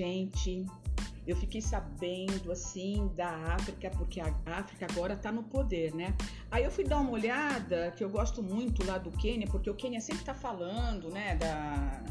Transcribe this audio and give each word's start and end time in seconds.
Gente, 0.00 0.64
eu 1.26 1.36
fiquei 1.36 1.60
sabendo 1.60 2.50
assim 2.50 3.12
da 3.14 3.28
África, 3.54 3.90
porque 3.90 4.18
a 4.18 4.34
África 4.46 4.86
agora 4.90 5.12
está 5.12 5.30
no 5.30 5.42
poder, 5.42 5.94
né? 5.94 6.14
Aí 6.50 6.64
eu 6.64 6.70
fui 6.70 6.84
dar 6.84 7.00
uma 7.00 7.10
olhada, 7.10 7.90
que 7.94 8.02
eu 8.02 8.08
gosto 8.08 8.42
muito 8.42 8.82
lá 8.86 8.96
do 8.96 9.10
Quênia, 9.10 9.46
porque 9.46 9.68
o 9.68 9.74
Quênia 9.74 10.00
sempre 10.00 10.22
está 10.22 10.32
falando, 10.32 11.10
né, 11.10 11.36
da, 11.36 12.02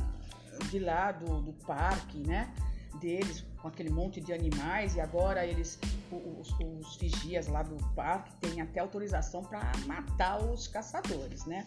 de 0.69 0.77
lá 0.77 1.11
do, 1.11 1.41
do 1.41 1.53
parque, 1.65 2.19
né? 2.19 2.53
Deles, 3.01 3.43
com 3.59 3.67
aquele 3.67 3.89
monte 3.89 4.21
de 4.21 4.31
animais, 4.31 4.95
e 4.95 5.01
agora 5.01 5.43
eles, 5.43 5.79
os, 6.11 6.55
os 6.59 6.95
vigias 6.95 7.47
lá 7.47 7.63
do 7.63 7.75
parque, 7.95 8.35
têm 8.35 8.61
até 8.61 8.81
autorização 8.81 9.41
para 9.43 9.71
matar 9.87 10.39
os 10.43 10.67
caçadores, 10.67 11.43
né? 11.45 11.65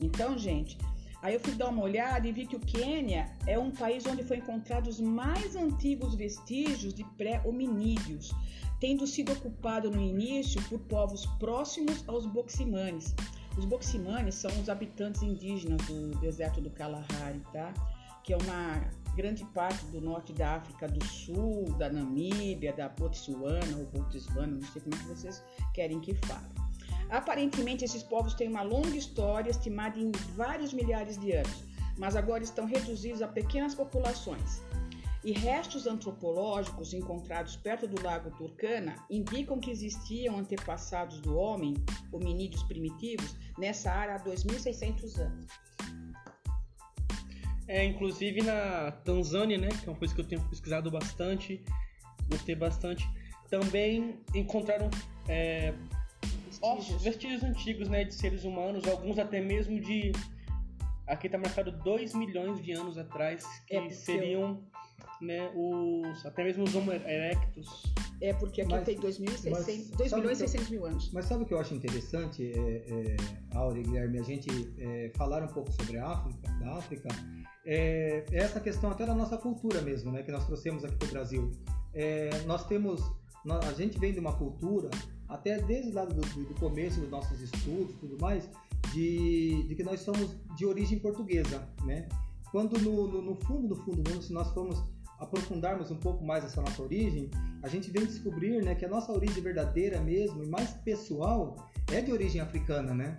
Então, 0.00 0.38
gente, 0.38 0.78
Aí 1.20 1.34
eu 1.34 1.40
fui 1.40 1.54
dar 1.54 1.68
uma 1.68 1.82
olhada 1.82 2.28
e 2.28 2.32
vi 2.32 2.46
que 2.46 2.54
o 2.54 2.60
Quênia 2.60 3.36
é 3.46 3.58
um 3.58 3.70
país 3.70 4.06
onde 4.06 4.22
foi 4.22 4.36
encontrados 4.36 5.00
os 5.00 5.00
mais 5.00 5.56
antigos 5.56 6.14
vestígios 6.14 6.94
de 6.94 7.02
pré-hominídeos, 7.16 8.32
tendo 8.78 9.06
sido 9.06 9.32
ocupado 9.32 9.90
no 9.90 10.00
início 10.00 10.62
por 10.68 10.78
povos 10.80 11.26
próximos 11.38 12.08
aos 12.08 12.24
Boximanes. 12.26 13.14
Os 13.56 13.64
Boximanes 13.64 14.36
são 14.36 14.50
os 14.60 14.68
habitantes 14.68 15.22
indígenas 15.22 15.84
do 15.86 16.10
deserto 16.20 16.60
do 16.60 16.70
Kalahari, 16.70 17.42
tá? 17.52 17.74
Que 18.22 18.32
é 18.32 18.36
uma 18.36 18.88
grande 19.16 19.44
parte 19.46 19.84
do 19.86 20.00
norte 20.00 20.32
da 20.32 20.54
África 20.56 20.86
do 20.86 21.04
Sul, 21.04 21.64
da 21.76 21.90
Namíbia, 21.90 22.72
da 22.72 22.88
Botsuana 22.88 23.76
ou 23.76 23.86
Botswana, 23.86 24.46
não 24.46 24.62
sei 24.68 24.80
como 24.80 24.94
é 24.94 24.98
que 24.98 25.04
vocês 25.06 25.42
querem 25.74 25.98
que 25.98 26.14
fale. 26.14 26.67
Aparentemente, 27.10 27.84
esses 27.84 28.02
povos 28.02 28.34
têm 28.34 28.48
uma 28.48 28.62
longa 28.62 28.96
história, 28.96 29.50
estimada 29.50 29.98
em 29.98 30.12
vários 30.34 30.72
milhares 30.72 31.18
de 31.18 31.32
anos, 31.32 31.64
mas 31.96 32.14
agora 32.14 32.44
estão 32.44 32.66
reduzidos 32.66 33.22
a 33.22 33.28
pequenas 33.28 33.74
populações. 33.74 34.62
E 35.24 35.32
restos 35.32 35.86
antropológicos 35.86 36.94
encontrados 36.94 37.56
perto 37.56 37.88
do 37.88 38.02
lago 38.02 38.30
Turkana 38.36 38.94
indicam 39.10 39.58
que 39.58 39.70
existiam 39.70 40.38
antepassados 40.38 41.20
do 41.20 41.36
homem, 41.36 41.74
hominídeos 42.12 42.62
primitivos, 42.62 43.34
nessa 43.58 43.90
área 43.90 44.14
há 44.14 44.20
2.600 44.20 45.18
anos. 45.18 45.46
É, 47.66 47.84
inclusive 47.84 48.42
na 48.42 48.92
Tanzânia, 49.04 49.58
né, 49.58 49.68
que 49.68 49.86
é 49.86 49.92
uma 49.92 49.98
coisa 49.98 50.14
que 50.14 50.20
eu 50.20 50.26
tenho 50.26 50.42
pesquisado 50.48 50.90
bastante, 50.90 51.62
gostei 52.30 52.54
bastante, 52.54 53.06
também 53.50 54.20
encontraram 54.34 54.88
é, 55.28 55.74
ossos, 56.62 57.02
vestígios 57.02 57.42
antigos, 57.42 57.88
né, 57.88 58.04
de 58.04 58.14
seres 58.14 58.44
humanos, 58.44 58.86
alguns 58.86 59.18
até 59.18 59.40
mesmo 59.40 59.80
de 59.80 60.12
aqui 61.06 61.26
está 61.26 61.38
marcado 61.38 61.72
2 61.72 62.14
milhões 62.14 62.62
de 62.62 62.72
anos 62.72 62.98
atrás, 62.98 63.44
que 63.66 63.76
é 63.76 63.90
seriam 63.90 64.62
eu... 65.20 65.26
né, 65.26 65.50
os 65.54 66.24
até 66.26 66.44
mesmo 66.44 66.64
os 66.64 66.74
Homo 66.74 66.92
erectus. 66.92 67.82
É 68.20 68.34
porque 68.34 68.62
aqui 68.62 68.72
mas, 68.72 68.84
tem 68.84 68.96
2 68.96 69.18
milhões 69.20 70.40
e 70.40 70.48
600 70.48 70.70
mil 70.70 70.84
anos. 70.84 71.10
Mas 71.12 71.26
sabe 71.26 71.44
o 71.44 71.46
que 71.46 71.54
eu 71.54 71.60
acho 71.60 71.72
interessante, 71.72 72.52
é, 72.52 72.58
é, 72.58 73.16
Aure 73.54 73.80
e 73.80 73.82
Guilherme, 73.84 74.18
a 74.18 74.22
gente 74.22 74.48
é, 74.78 75.10
falar 75.14 75.42
um 75.42 75.48
pouco 75.48 75.70
sobre 75.72 75.98
a 75.98 76.08
África, 76.08 76.50
da 76.58 76.76
África, 76.76 77.08
é, 77.64 78.24
é 78.32 78.36
essa 78.36 78.58
questão 78.60 78.90
até 78.90 79.06
da 79.06 79.14
nossa 79.14 79.36
cultura 79.38 79.80
mesmo, 79.82 80.10
né, 80.10 80.22
que 80.22 80.32
nós 80.32 80.44
trouxemos 80.46 80.84
aqui 80.84 80.96
para 80.96 81.08
o 81.08 81.10
Brasil. 81.12 81.50
É, 81.94 82.30
nós 82.44 82.66
temos, 82.66 83.00
a 83.46 83.72
gente 83.72 83.98
vem 83.98 84.12
de 84.12 84.20
uma 84.20 84.32
cultura 84.32 84.90
até 85.28 85.60
desde 85.60 85.92
lá 85.92 86.04
do, 86.04 86.14
do 86.14 86.54
começo 86.54 87.00
dos 87.00 87.10
nossos 87.10 87.40
estudos 87.40 87.94
e 87.94 87.98
tudo 87.98 88.18
mais, 88.20 88.48
de, 88.92 89.62
de, 89.64 89.74
que 89.74 89.82
nós 89.82 90.00
somos 90.00 90.34
de 90.56 90.64
origem 90.64 90.98
portuguesa, 90.98 91.68
né? 91.84 92.08
Quando 92.50 92.78
no, 92.78 93.06
no, 93.06 93.22
no 93.22 93.34
fundo, 93.34 93.68
no 93.68 93.76
fundo, 93.76 94.22
se 94.22 94.32
nós 94.32 94.50
formos 94.52 94.82
aprofundarmos 95.18 95.90
um 95.90 95.96
pouco 95.96 96.24
mais 96.24 96.44
essa 96.44 96.62
nossa 96.62 96.82
origem, 96.82 97.28
a 97.62 97.68
gente 97.68 97.90
vem 97.90 98.06
descobrir 98.06 98.62
né, 98.62 98.74
que 98.74 98.84
a 98.84 98.88
nossa 98.88 99.12
origem 99.12 99.42
verdadeira 99.42 100.00
mesmo 100.00 100.42
e 100.42 100.46
mais 100.46 100.70
pessoal 100.70 101.56
é 101.92 102.00
de 102.00 102.12
origem 102.12 102.40
africana, 102.40 102.94
né? 102.94 103.16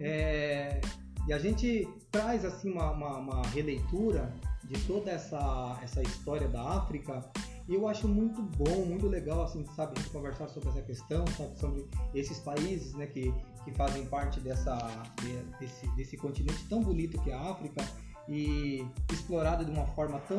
É, 0.00 0.80
e 1.28 1.32
a 1.32 1.38
gente 1.38 1.88
traz 2.10 2.44
assim 2.44 2.72
uma, 2.72 2.90
uma, 2.90 3.18
uma, 3.18 3.42
releitura 3.48 4.34
de 4.64 4.80
toda 4.86 5.10
essa, 5.10 5.78
essa 5.82 6.02
história 6.02 6.48
da 6.48 6.62
África 6.62 7.30
e 7.68 7.74
eu 7.74 7.88
acho 7.88 8.08
muito 8.08 8.42
bom, 8.42 8.84
muito 8.84 9.06
legal, 9.06 9.42
assim, 9.42 9.64
sabe, 9.76 9.94
conversar 10.10 10.48
sobre 10.48 10.70
essa 10.70 10.82
questão, 10.82 11.24
sabe, 11.28 11.58
sobre 11.58 11.86
esses 12.14 12.38
países, 12.40 12.92
né, 12.94 13.06
que, 13.06 13.32
que 13.64 13.72
fazem 13.72 14.04
parte 14.06 14.40
dessa, 14.40 14.76
desse, 15.60 15.86
desse 15.96 16.16
continente 16.16 16.66
tão 16.68 16.82
bonito 16.82 17.20
que 17.22 17.30
é 17.30 17.34
a 17.34 17.50
África 17.50 17.84
e 18.28 18.84
explorado 19.12 19.64
de 19.64 19.70
uma 19.70 19.86
forma 19.88 20.18
tão, 20.20 20.38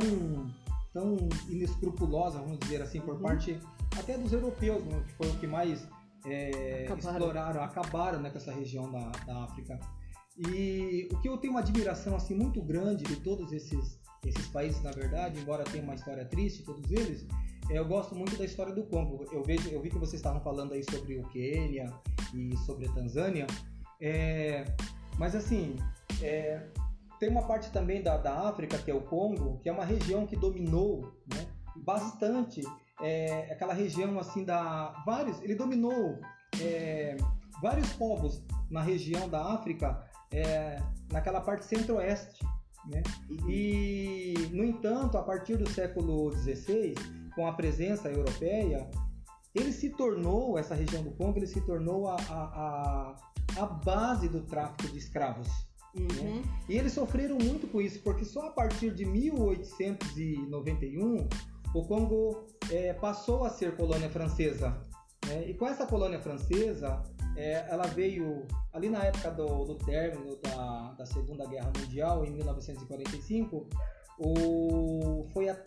tão 0.91 1.17
inescrupulosa, 1.47 2.39
vamos 2.39 2.59
dizer 2.59 2.81
assim, 2.81 2.99
por 2.99 3.15
uhum. 3.15 3.21
parte 3.21 3.59
até 3.97 4.17
dos 4.17 4.33
europeus, 4.33 4.83
né, 4.83 5.03
que 5.17 5.27
o 5.27 5.39
que 5.39 5.47
mais 5.47 5.87
é, 6.25 6.85
acabaram. 6.85 7.17
exploraram, 7.17 7.63
acabaram 7.63 8.19
né, 8.21 8.29
com 8.29 8.37
essa 8.37 8.51
região 8.51 8.91
da, 8.91 9.11
da 9.25 9.43
África. 9.43 9.79
E 10.37 11.07
o 11.11 11.19
que 11.19 11.29
eu 11.29 11.37
tenho 11.37 11.53
uma 11.53 11.59
admiração 11.59 12.15
assim 12.15 12.35
muito 12.35 12.61
grande 12.61 13.03
de 13.03 13.17
todos 13.17 13.51
esses 13.51 13.99
esses 14.25 14.47
países, 14.47 14.81
na 14.81 14.91
verdade, 14.91 15.39
embora 15.39 15.63
tenha 15.63 15.83
uma 15.83 15.95
história 15.95 16.25
triste, 16.25 16.63
todos 16.63 16.89
eles, 16.91 17.25
é, 17.69 17.77
eu 17.77 17.85
gosto 17.85 18.15
muito 18.15 18.37
da 18.37 18.45
história 18.45 18.73
do 18.73 18.83
Congo. 18.83 19.25
Eu, 19.31 19.43
vejo, 19.43 19.69
eu 19.69 19.81
vi 19.81 19.89
que 19.89 19.97
vocês 19.97 20.15
estavam 20.19 20.41
falando 20.41 20.73
aí 20.73 20.83
sobre 20.83 21.17
o 21.17 21.23
Quênia 21.29 21.93
e 22.33 22.55
sobre 22.57 22.87
a 22.87 22.91
Tanzânia, 22.91 23.47
é, 24.01 24.65
mas 25.17 25.35
assim, 25.35 25.75
é, 26.21 26.67
tem 27.19 27.29
uma 27.29 27.43
parte 27.43 27.71
também 27.71 28.01
da, 28.01 28.17
da 28.17 28.49
África, 28.49 28.77
que 28.77 28.91
é 28.91 28.93
o 28.93 29.01
Congo, 29.01 29.59
que 29.61 29.69
é 29.69 29.71
uma 29.71 29.85
região 29.85 30.25
que 30.27 30.35
dominou 30.35 31.13
né, 31.33 31.47
bastante 31.75 32.61
é, 33.01 33.51
aquela 33.51 33.73
região 33.73 34.19
assim 34.19 34.43
da 34.43 35.03
vários 35.05 35.41
ele 35.41 35.55
dominou 35.55 36.19
é, 36.61 37.17
vários 37.61 37.91
povos 37.93 38.43
na 38.69 38.81
região 38.81 39.27
da 39.27 39.53
África 39.53 40.03
é, 40.31 40.77
naquela 41.11 41.41
parte 41.41 41.65
centro-oeste 41.65 42.45
né? 42.85 43.01
E, 43.47 44.33
no 44.51 44.63
entanto, 44.63 45.17
a 45.17 45.23
partir 45.23 45.57
do 45.57 45.67
século 45.69 46.31
XVI, 46.31 46.93
com 47.35 47.47
a 47.47 47.53
presença 47.53 48.09
europeia, 48.09 48.87
ele 49.55 49.71
se 49.71 49.89
tornou, 49.91 50.57
essa 50.57 50.75
região 50.75 51.01
do 51.03 51.11
Congo, 51.11 51.39
ele 51.39 51.47
se 51.47 51.61
tornou 51.61 52.07
a, 52.07 52.15
a, 52.15 52.19
a, 52.19 53.15
a 53.61 53.65
base 53.65 54.27
do 54.27 54.41
tráfico 54.41 54.91
de 54.91 54.97
escravos. 54.97 55.47
Né? 55.95 55.95
Uhum. 55.95 56.07
Né? 56.37 56.41
E 56.67 56.75
eles 56.77 56.91
sofreram 56.93 57.37
muito 57.37 57.67
com 57.67 57.79
isso, 57.79 58.01
porque 58.01 58.25
só 58.25 58.47
a 58.47 58.51
partir 58.51 58.91
de 58.93 59.05
1891 59.05 61.29
o 61.73 61.83
Congo 61.83 62.47
é, 62.71 62.93
passou 62.93 63.45
a 63.45 63.49
ser 63.49 63.75
colônia 63.75 64.09
francesa. 64.09 64.75
Né? 65.33 65.49
E 65.49 65.53
com 65.53 65.67
essa 65.67 65.85
colônia 65.85 66.19
francesa, 66.19 67.01
é, 67.35 67.65
ela 67.69 67.87
veio 67.87 68.45
ali 68.71 68.89
na 68.89 69.03
época 69.03 69.31
do, 69.31 69.65
do 69.65 69.75
término 69.75 70.37
da, 70.37 70.93
da, 70.97 71.05
Segunda 71.05 71.45
Guerra 71.45 71.71
Mundial, 71.77 72.25
em 72.25 72.31
1945, 72.31 73.67
o, 74.19 75.25
foi 75.33 75.49
a, 75.49 75.57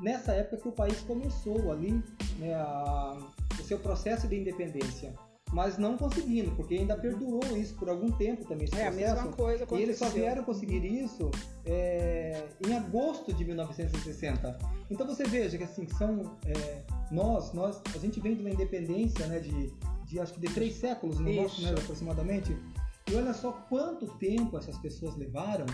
nessa 0.00 0.32
época 0.32 0.58
que 0.58 0.68
o 0.68 0.72
país 0.72 1.00
começou 1.00 1.72
ali 1.72 2.02
né, 2.38 2.54
a, 2.54 3.16
o 3.58 3.62
seu 3.64 3.78
processo 3.78 4.28
de 4.28 4.36
independência. 4.36 5.14
Mas 5.52 5.78
não 5.78 5.96
conseguindo, 5.96 6.50
porque 6.52 6.74
ainda 6.74 6.96
perdurou 6.96 7.56
isso 7.56 7.74
por 7.76 7.88
algum 7.88 8.10
tempo 8.10 8.44
também. 8.44 8.68
É 8.76 8.88
a 8.88 8.90
mesma 8.90 9.28
coisa 9.28 9.64
aconteceu. 9.64 9.78
E 9.78 9.82
eles 9.82 9.98
só 9.98 10.08
vieram 10.08 10.42
conseguir 10.42 10.84
isso 10.84 11.30
é, 11.64 12.44
em 12.66 12.74
agosto 12.74 13.32
de 13.32 13.44
1960. 13.44 14.58
Então 14.90 15.06
você 15.06 15.24
veja 15.24 15.56
que 15.56 15.64
assim 15.64 15.86
são 15.88 16.36
é, 16.44 16.82
nós, 17.10 17.52
nós, 17.52 17.80
a 17.94 17.98
gente 17.98 18.18
vem 18.20 18.34
de 18.34 18.40
uma 18.40 18.50
independência, 18.50 19.24
né, 19.26 19.38
de 19.38 19.72
de 20.06 20.20
acho 20.20 20.32
que 20.32 20.40
de 20.40 20.52
três 20.54 20.74
séculos 20.74 21.18
no 21.18 21.30
nosso, 21.32 21.60
né, 21.62 21.70
aproximadamente. 21.70 22.56
E 23.10 23.14
olha 23.14 23.34
só 23.34 23.52
quanto 23.52 24.06
tempo 24.18 24.56
essas 24.56 24.78
pessoas 24.78 25.16
levaram 25.16 25.66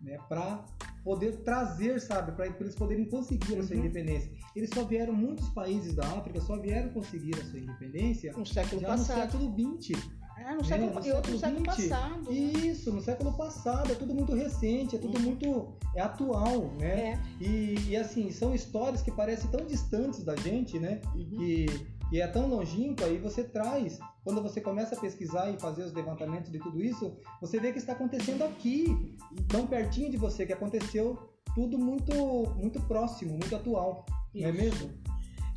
né, 0.00 0.18
para 0.28 0.64
poder 1.04 1.38
trazer, 1.38 2.00
sabe, 2.00 2.32
para 2.32 2.46
eles 2.46 2.74
poderem 2.74 3.04
conseguir 3.04 3.54
uhum. 3.54 3.60
a 3.60 3.62
sua 3.62 3.76
uhum. 3.76 3.84
independência. 3.84 4.30
Eles 4.54 4.70
só 4.70 4.84
vieram, 4.84 5.14
muitos 5.14 5.48
países 5.50 5.94
da 5.94 6.06
África 6.06 6.40
só 6.40 6.56
vieram 6.58 6.90
conseguir 6.90 7.34
a 7.38 7.44
sua 7.44 7.58
independência 7.58 8.32
no 8.32 8.46
século 8.46 8.80
já 8.80 8.88
passado. 8.88 9.16
no 9.16 9.54
século 9.54 9.78
XX. 9.82 10.18
É, 10.38 10.54
no 10.54 10.64
século, 10.64 10.90
né? 10.90 10.94
no 10.94 11.02
século, 11.02 11.38
século 11.38 11.64
passado. 11.64 12.32
Isso, 12.32 12.92
no 12.92 13.00
século 13.00 13.32
passado. 13.32 13.90
É 13.90 13.94
tudo 13.94 14.14
muito 14.14 14.34
recente, 14.34 14.94
é 14.94 14.98
tudo 14.98 15.18
uhum. 15.18 15.24
muito 15.24 15.74
é 15.96 16.00
atual, 16.00 16.72
né? 16.78 17.20
É. 17.40 17.44
E, 17.44 17.88
e, 17.88 17.96
assim, 17.96 18.30
são 18.30 18.54
histórias 18.54 19.02
que 19.02 19.10
parecem 19.10 19.50
tão 19.50 19.66
distantes 19.66 20.22
da 20.22 20.36
gente, 20.36 20.78
né? 20.78 21.00
Uhum. 21.14 21.24
Que 21.24 21.66
e 22.10 22.20
é 22.20 22.26
tão 22.26 22.48
longínquo, 22.48 23.04
aí 23.04 23.18
você 23.18 23.44
traz, 23.44 23.98
quando 24.24 24.42
você 24.42 24.60
começa 24.60 24.94
a 24.94 25.00
pesquisar 25.00 25.50
e 25.50 25.60
fazer 25.60 25.84
os 25.84 25.92
levantamentos 25.92 26.50
de 26.50 26.58
tudo 26.58 26.82
isso, 26.82 27.16
você 27.40 27.60
vê 27.60 27.72
que 27.72 27.78
está 27.78 27.92
acontecendo 27.92 28.42
aqui, 28.42 29.16
tão 29.46 29.66
pertinho 29.66 30.10
de 30.10 30.16
você, 30.16 30.46
que 30.46 30.52
aconteceu 30.52 31.18
tudo 31.54 31.78
muito, 31.78 32.12
muito 32.56 32.80
próximo, 32.82 33.32
muito 33.32 33.54
atual, 33.54 34.06
isso. 34.34 34.42
não 34.42 34.48
é 34.48 34.52
mesmo? 34.52 34.90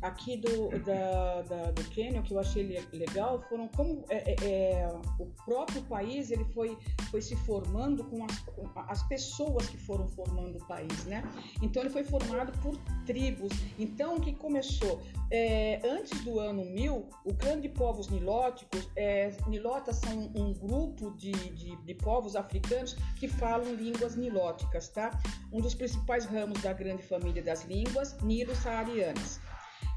Aqui 0.02 0.36
do, 0.36 0.70
da, 0.80 1.42
da, 1.42 1.70
do 1.70 1.82
que 1.84 2.02
eu 2.30 2.38
achei 2.38 2.84
legal, 2.92 3.40
foram 3.48 3.68
como 3.68 4.04
é, 4.08 4.32
é, 4.32 4.34
é, 4.44 4.88
o 5.18 5.26
próprio 5.44 5.82
país 5.82 6.30
ele 6.30 6.44
foi, 6.46 6.76
foi 7.10 7.22
se 7.22 7.36
formando 7.36 8.04
com 8.04 8.24
as, 8.24 8.38
com 8.40 8.68
as 8.74 9.02
pessoas 9.04 9.68
que 9.68 9.76
foram 9.76 10.08
formando 10.08 10.58
o 10.58 10.66
país, 10.66 11.04
né? 11.04 11.22
Então 11.62 11.82
ele 11.82 11.90
foi 11.90 12.02
formado 12.02 12.52
por 12.60 12.76
tribos. 13.06 13.52
Então 13.78 14.16
o 14.16 14.20
que 14.20 14.32
começou? 14.32 15.00
É, 15.30 15.80
antes 15.84 16.20
do 16.24 16.38
ano 16.40 16.64
1000, 16.64 17.08
o 17.24 17.34
clã 17.34 17.58
de 17.60 17.68
povos 17.68 18.08
nilóticos, 18.08 18.90
é, 18.96 19.32
nilotas 19.46 19.96
são 19.96 20.30
um 20.34 20.52
grupo 20.52 21.12
de, 21.12 21.32
de, 21.32 21.76
de 21.76 21.94
povos 21.94 22.34
africanos 22.34 22.94
que 23.18 23.28
falam 23.28 23.74
línguas 23.74 24.16
nilóticas, 24.16 24.88
tá? 24.88 25.10
Um 25.52 25.60
dos 25.60 25.74
principais 25.74 26.24
ramos 26.24 26.60
da 26.60 26.72
grande 26.72 27.02
família 27.02 27.42
das 27.42 27.64
línguas 27.64 28.18
nilo-saarianas 28.20 29.40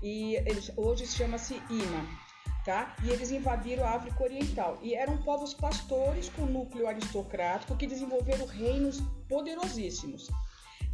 e 0.01 0.35
eles, 0.35 0.71
hoje 0.75 1.05
chama-se 1.05 1.55
Ima. 1.69 2.25
Tá? 2.63 2.95
E 3.03 3.09
eles 3.09 3.29
invadiram 3.29 3.85
a 3.85 3.91
África 3.91 4.23
Oriental 4.23 4.79
e 4.81 4.95
eram 4.95 5.17
povos 5.17 5.53
pastores 5.53 6.29
com 6.29 6.47
núcleo 6.47 6.87
aristocrático 6.87 7.77
que 7.77 7.85
desenvolveram 7.85 8.47
reinos 8.47 9.01
poderosíssimos. 9.29 10.31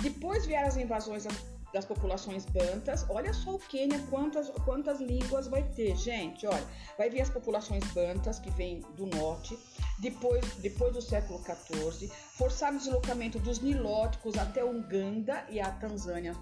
Depois 0.02 0.46
vieram 0.46 0.68
as 0.68 0.76
invasões 0.76 1.26
das 1.74 1.86
populações 1.86 2.46
bantas. 2.46 3.06
Olha 3.10 3.34
só 3.34 3.56
o 3.56 3.60
Quênia, 3.60 4.00
quantas, 4.10 4.50
quantas 4.66 5.00
línguas 5.00 5.48
vai 5.48 5.64
ter, 5.64 5.96
gente. 5.96 6.46
Olha, 6.46 6.66
vai 6.98 7.10
vir 7.10 7.22
as 7.22 7.30
populações 7.30 7.84
bantas 7.94 8.40
que 8.40 8.52
vêm 8.52 8.82
do 8.96 9.06
norte, 9.06 9.58
depois, 10.00 10.46
depois 10.56 10.94
do 10.94 11.02
século 11.02 11.42
XIV, 11.42 12.10
forçado 12.10 12.78
o 12.78 12.80
deslocamento 12.80 13.40
dos 13.40 13.60
nilóticos 13.60 14.38
até 14.38 14.64
Uganda 14.64 15.46
e 15.50 15.60
a 15.60 15.72
Tanzânia 15.72 16.36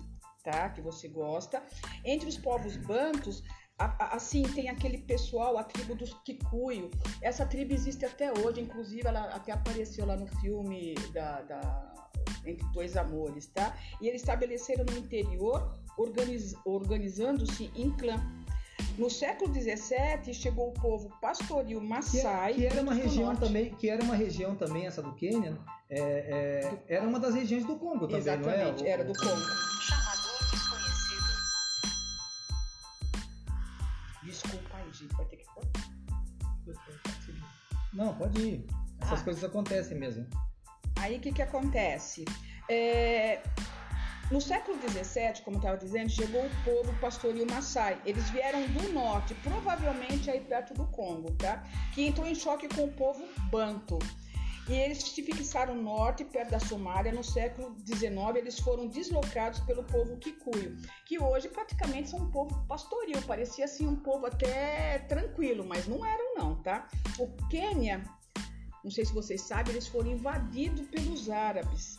tá? 0.49 0.69
Que 0.69 0.81
você 0.81 1.07
gosta. 1.07 1.61
Entre 2.03 2.27
os 2.27 2.37
povos 2.37 2.75
bantos, 2.77 3.43
assim, 3.77 4.43
tem 4.43 4.69
aquele 4.69 4.97
pessoal, 4.99 5.57
a 5.57 5.63
tribo 5.63 5.95
dos 5.95 6.13
Kikuyu. 6.25 6.89
Essa 7.21 7.45
tribo 7.45 7.73
existe 7.73 8.05
até 8.05 8.31
hoje, 8.31 8.61
inclusive 8.61 9.07
ela 9.07 9.25
até 9.25 9.51
apareceu 9.51 10.05
lá 10.05 10.15
no 10.15 10.27
filme 10.27 10.95
da, 11.13 11.41
da 11.41 11.93
Entre 12.45 12.65
Dois 12.73 12.97
Amores, 12.97 13.47
tá? 13.47 13.75
E 14.01 14.07
eles 14.07 14.21
estabeleceram 14.21 14.85
no 14.85 14.97
interior, 14.97 15.79
organiz, 15.97 16.55
organizando-se 16.65 17.71
em 17.75 17.91
clã. 17.91 18.15
No 18.97 19.09
século 19.09 19.53
XVII 19.53 20.33
chegou 20.33 20.69
o 20.69 20.73
povo 20.73 21.09
pastoril 21.21 21.79
Maasai. 21.79 22.53
Que, 22.53 22.59
que 22.59 22.65
era 22.67 22.81
uma 22.81 22.93
região 22.93 23.35
também, 23.35 23.73
que 23.75 23.89
era 23.89 24.03
uma 24.03 24.15
região 24.15 24.55
também 24.55 24.87
essa 24.87 25.01
do 25.01 25.13
Quênia. 25.13 25.57
É, 25.89 25.99
é, 26.87 26.95
era 26.95 27.07
uma 27.07 27.19
das 27.19 27.33
regiões 27.33 27.65
do 27.65 27.77
Congo 27.77 28.01
também, 28.01 28.17
Exatamente, 28.17 28.81
não 28.81 28.87
é? 28.87 28.89
era 28.89 29.03
do 29.03 29.13
Congo. 29.13 29.78
Gente, 34.99 35.15
vai 35.15 35.25
ter 35.25 35.37
que. 35.37 35.49
Não, 37.93 38.13
pode 38.15 38.39
ir. 38.41 38.67
Essas 39.01 39.21
ah. 39.21 39.23
coisas 39.23 39.43
acontecem 39.43 39.97
mesmo. 39.97 40.27
Aí 40.97 41.17
o 41.17 41.19
que, 41.19 41.31
que 41.31 41.41
acontece? 41.41 42.25
É... 42.69 43.41
No 44.29 44.39
século 44.39 44.77
XVII, 44.77 45.41
como 45.43 45.55
eu 45.55 45.59
estava 45.59 45.77
dizendo, 45.77 46.09
chegou 46.09 46.45
o 46.45 46.49
povo 46.63 46.93
pastoril 46.99 47.47
Maasai. 47.49 47.99
Eles 48.05 48.29
vieram 48.29 48.61
do 48.67 48.93
norte, 48.93 49.33
provavelmente 49.35 50.29
aí 50.29 50.39
perto 50.41 50.75
do 50.75 50.85
Congo, 50.85 51.31
tá? 51.31 51.63
Que 51.95 52.05
entrou 52.05 52.27
em 52.27 52.35
choque 52.35 52.67
com 52.67 52.83
o 52.83 52.91
povo 52.91 53.27
Banto. 53.49 53.97
E 54.69 54.73
eles 54.73 54.99
se 54.99 55.23
fixaram 55.23 55.73
no 55.73 55.81
norte, 55.81 56.23
perto 56.23 56.51
da 56.51 56.59
Somália. 56.59 57.11
No 57.11 57.23
século 57.23 57.75
XIX, 57.83 58.35
eles 58.35 58.59
foram 58.59 58.87
deslocados 58.87 59.59
pelo 59.61 59.83
povo 59.83 60.15
Kikuyu, 60.17 60.77
que 61.07 61.17
hoje 61.17 61.49
praticamente 61.49 62.11
são 62.11 62.19
um 62.19 62.29
povo 62.29 62.63
pastoril. 62.67 63.19
Parecia 63.23 63.65
assim 63.65 63.87
um 63.87 63.95
povo 63.95 64.27
até 64.27 64.99
tranquilo, 64.99 65.65
mas 65.67 65.87
não 65.87 66.05
eram 66.05 66.35
não, 66.35 66.55
tá? 66.61 66.87
O 67.17 67.27
Quênia, 67.47 68.03
não 68.83 68.91
sei 68.91 69.05
se 69.05 69.13
vocês 69.13 69.41
sabem, 69.41 69.73
eles 69.73 69.87
foram 69.87 70.11
invadidos 70.11 70.87
pelos 70.87 71.31
árabes, 71.31 71.97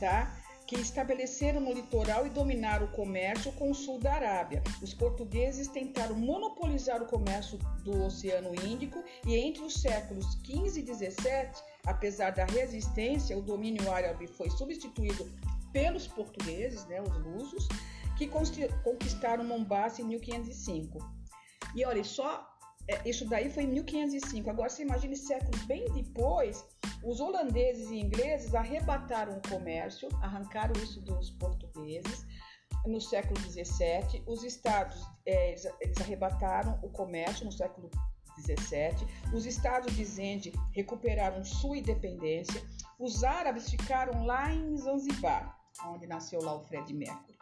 tá? 0.00 0.36
Que 0.66 0.76
estabeleceram 0.76 1.60
no 1.60 1.72
litoral 1.72 2.26
e 2.26 2.30
dominaram 2.30 2.86
o 2.86 2.90
comércio 2.90 3.52
com 3.52 3.70
o 3.70 3.74
sul 3.74 3.98
da 4.00 4.14
Arábia. 4.14 4.62
Os 4.82 4.92
portugueses 4.92 5.68
tentaram 5.68 6.16
monopolizar 6.16 7.02
o 7.02 7.06
comércio 7.06 7.58
do 7.84 8.04
Oceano 8.04 8.52
Índico 8.64 9.02
e 9.26 9.36
entre 9.36 9.62
os 9.62 9.74
séculos 9.74 10.34
15 10.42 10.80
e 10.80 10.82
17 10.82 11.62
Apesar 11.86 12.30
da 12.30 12.44
resistência, 12.44 13.38
o 13.38 13.42
domínio 13.42 13.90
árabe 13.92 14.26
foi 14.26 14.50
substituído 14.50 15.30
pelos 15.72 16.08
portugueses, 16.08 16.84
né, 16.86 17.00
os 17.00 17.16
lusos, 17.24 17.68
que 18.18 18.28
conquistaram 18.82 19.44
Mombasa 19.44 20.02
em 20.02 20.06
1505. 20.06 20.98
E 21.76 21.84
olha, 21.84 22.02
só 22.02 22.44
é, 22.88 23.08
isso 23.08 23.28
daí 23.28 23.50
foi 23.50 23.64
em 23.64 23.68
1505. 23.68 24.48
Agora 24.48 24.68
você 24.68 24.82
imagine 24.82 25.16
séculos 25.16 25.64
bem 25.64 25.84
depois, 25.92 26.64
os 27.02 27.20
holandeses 27.20 27.90
e 27.90 27.96
ingleses 27.96 28.54
arrebataram 28.54 29.38
o 29.38 29.48
comércio, 29.48 30.08
arrancaram 30.22 30.72
isso 30.82 31.00
dos 31.00 31.30
portugueses. 31.30 32.24
No 32.86 33.00
século 33.00 33.34
17, 33.40 34.22
os 34.26 34.44
estados 34.44 35.04
é, 35.24 35.50
eles, 35.50 35.66
eles 35.80 36.00
arrebataram 36.00 36.78
o 36.82 36.88
comércio 36.88 37.44
no 37.44 37.50
século 37.50 37.90
17, 38.36 39.06
os 39.32 39.46
estados 39.46 39.94
de 39.96 40.04
Zende 40.04 40.52
recuperaram 40.72 41.44
sua 41.44 41.78
independência, 41.78 42.62
os 42.98 43.24
árabes 43.24 43.70
ficaram 43.70 44.24
lá 44.24 44.52
em 44.52 44.76
Zanzibar, 44.76 45.58
onde 45.86 46.06
nasceu 46.06 46.40
lá 46.42 46.54
o 46.54 46.60
Fred 46.60 46.92
Mercury. 46.92 47.35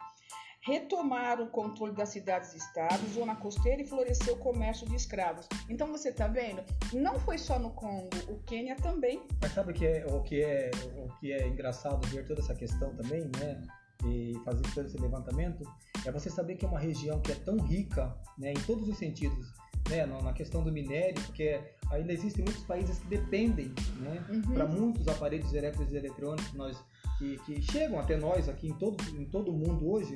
Retomaram 0.65 1.45
o 1.45 1.49
controle 1.49 1.93
das 1.93 2.09
cidades-estados, 2.09 3.11
zona 3.11 3.35
costeira 3.35 3.83
e 3.83 3.85
floresceu 3.85 4.33
o 4.33 4.37
comércio 4.37 4.87
de 4.87 4.95
escravos. 4.95 5.47
Então 5.69 5.87
você 5.91 6.09
está 6.09 6.27
vendo? 6.27 6.63
Não 6.91 7.19
foi 7.19 7.37
só 7.37 7.59
no 7.59 7.69
Congo, 7.69 8.09
o 8.27 8.39
Quênia 8.39 8.75
também. 8.75 9.21
Mas 9.39 9.53
sabe 9.53 9.71
o 9.71 9.75
que 9.75 9.85
é, 9.85 10.05
o 10.07 10.21
que 10.23 10.41
é, 10.41 10.71
o 10.97 11.19
que 11.19 11.31
é 11.31 11.47
engraçado 11.47 12.07
ver 12.07 12.25
toda 12.25 12.41
essa 12.41 12.55
questão 12.55 12.95
também, 12.95 13.29
né? 13.39 13.61
E 14.05 14.33
fazer 14.43 14.63
todo 14.73 14.87
esse 14.87 14.97
levantamento, 14.97 15.63
é 16.03 16.11
você 16.11 16.31
saber 16.31 16.55
que 16.55 16.65
é 16.65 16.67
uma 16.67 16.79
região 16.79 17.19
que 17.21 17.31
é 17.31 17.35
tão 17.35 17.57
rica, 17.57 18.15
né, 18.37 18.51
em 18.51 18.61
todos 18.65 18.87
os 18.87 18.97
sentidos, 18.97 19.53
né, 19.89 20.05
na 20.05 20.33
questão 20.33 20.63
do 20.63 20.71
minério, 20.71 21.21
porque 21.25 21.59
ainda 21.89 22.11
existem 22.11 22.43
muitos 22.43 22.63
países 22.63 22.99
que 22.99 23.07
dependem, 23.07 23.73
né, 23.99 24.23
uhum. 24.29 24.53
para 24.53 24.67
muitos 24.67 25.07
aparelhos 25.07 25.53
elétricos 25.53 25.91
e 25.91 25.97
eletrônicos 25.97 26.53
nós, 26.53 26.83
que, 27.17 27.37
que, 27.45 27.61
chegam 27.61 27.99
até 27.99 28.17
nós 28.17 28.49
aqui 28.49 28.67
em 28.67 28.73
todo, 28.73 28.97
em 29.15 29.25
todo 29.25 29.51
o 29.51 29.53
mundo 29.53 29.89
hoje, 29.89 30.15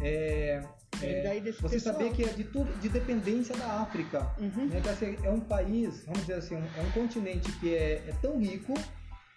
é, 0.00 0.62
é, 1.02 1.40
você 1.52 1.68
pessoal. 1.68 1.94
saber 1.94 2.12
que 2.12 2.24
é 2.24 2.28
de 2.28 2.44
tudo 2.44 2.72
de 2.80 2.88
dependência 2.88 3.56
da 3.56 3.82
África 3.82 4.30
uhum. 4.38 4.66
né, 4.66 4.80
que, 4.80 4.88
assim, 4.88 5.16
é 5.22 5.30
um 5.30 5.40
país 5.40 6.04
vamos 6.04 6.20
dizer 6.20 6.34
assim 6.34 6.54
é 6.54 6.80
um 6.80 6.90
continente 6.92 7.50
que 7.52 7.74
é, 7.74 8.04
é 8.08 8.14
tão 8.20 8.38
rico 8.38 8.74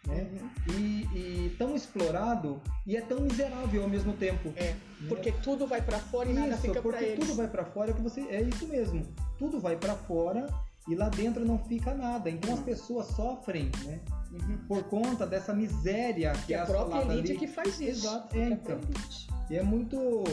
né? 0.08 0.28
Uhum. 0.68 0.76
E, 0.76 1.08
e, 1.14 1.56
tão 1.58 1.76
explorado 1.76 2.60
e 2.88 2.98
é 2.98 3.02
tão 3.02 3.22
miserável 3.22 3.84
ao 3.84 3.90
mesmo 3.90 4.14
tempo. 4.14 4.52
É, 4.56 4.72
né? 4.72 4.78
porque 5.08 5.32
tudo 5.32 5.68
vai 5.68 5.82
para 5.82 6.00
fora 6.00 6.28
e 6.28 6.32
isso, 6.32 6.42
nada 6.42 6.58
fica 6.58 6.82
para 6.82 7.04
eles. 7.04 7.20
tudo 7.20 7.36
vai 7.36 7.48
para 7.48 7.66
fora 7.66 7.94
que 7.94 8.02
você 8.02 8.22
é 8.22 8.42
isso 8.42 8.68
mesmo. 8.68 9.06
Tudo 9.38 9.60
vai 9.60 9.76
para 9.76 9.94
fora 9.96 10.48
e 10.88 10.96
lá 10.96 11.10
dentro 11.10 11.46
não 11.46 11.60
fica 11.60 11.94
nada. 11.94 12.30
Então 12.30 12.54
as 12.54 12.62
pessoas 12.62 13.08
sofrem, 13.08 13.72
né? 13.86 14.00
Uhum. 14.32 14.58
Por 14.68 14.84
conta 14.86 15.28
dessa 15.28 15.54
miséria 15.54 16.32
que, 16.32 16.48
que 16.48 16.54
é 16.54 16.62
a 16.62 16.66
própria 16.66 17.02
elite 17.02 17.32
ali. 17.32 17.40
que 17.40 17.48
faz 17.48 17.80
isso. 17.80 18.08
Exato, 18.08 18.38
é, 18.38 18.50
então. 18.50 18.80
E 19.50 19.58
é 19.58 19.62
muito 19.62 20.24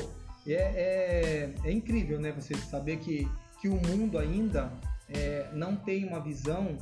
é, 0.55 0.73
é, 0.77 1.55
é, 1.65 1.73
incrível, 1.73 2.21
né? 2.21 2.33
Você 2.33 2.55
saber 2.55 2.99
que, 2.99 3.29
que 3.61 3.69
o 3.69 3.75
mundo 3.75 4.19
ainda 4.19 4.73
é, 5.09 5.49
não 5.53 5.77
tem 5.77 6.07
uma 6.07 6.21
visão 6.21 6.77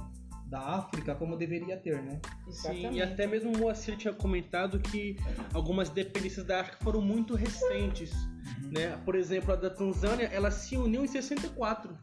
da 0.46 0.60
África 0.60 1.14
como 1.14 1.36
deveria 1.36 1.76
ter, 1.76 2.00
né? 2.02 2.20
Sim, 2.50 2.92
e 2.92 3.02
até 3.02 3.26
mesmo 3.26 3.52
o 3.52 3.58
Moacir 3.58 3.96
tinha 3.96 4.14
comentado 4.14 4.78
que 4.78 5.16
algumas 5.52 5.88
dependências 5.90 6.46
da 6.46 6.60
África 6.60 6.78
foram 6.82 7.00
muito 7.00 7.34
recentes, 7.34 8.12
uhum. 8.14 8.70
né? 8.72 8.96
Por 9.04 9.16
exemplo, 9.16 9.52
a 9.52 9.56
da 9.56 9.70
Tanzânia, 9.70 10.26
ela 10.26 10.50
se 10.50 10.76
uniu 10.76 11.04
em 11.04 11.08
64. 11.08 11.96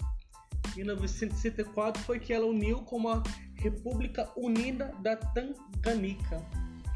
Em 0.74 0.77
1964 0.77 2.01
foi 2.03 2.20
que 2.20 2.34
ela 2.34 2.46
uniu 2.46 2.79
como 2.79 3.10
a 3.10 3.24
República 3.55 4.29
Unida 4.36 4.91
da 5.01 5.15
Tanganica. 5.15 6.43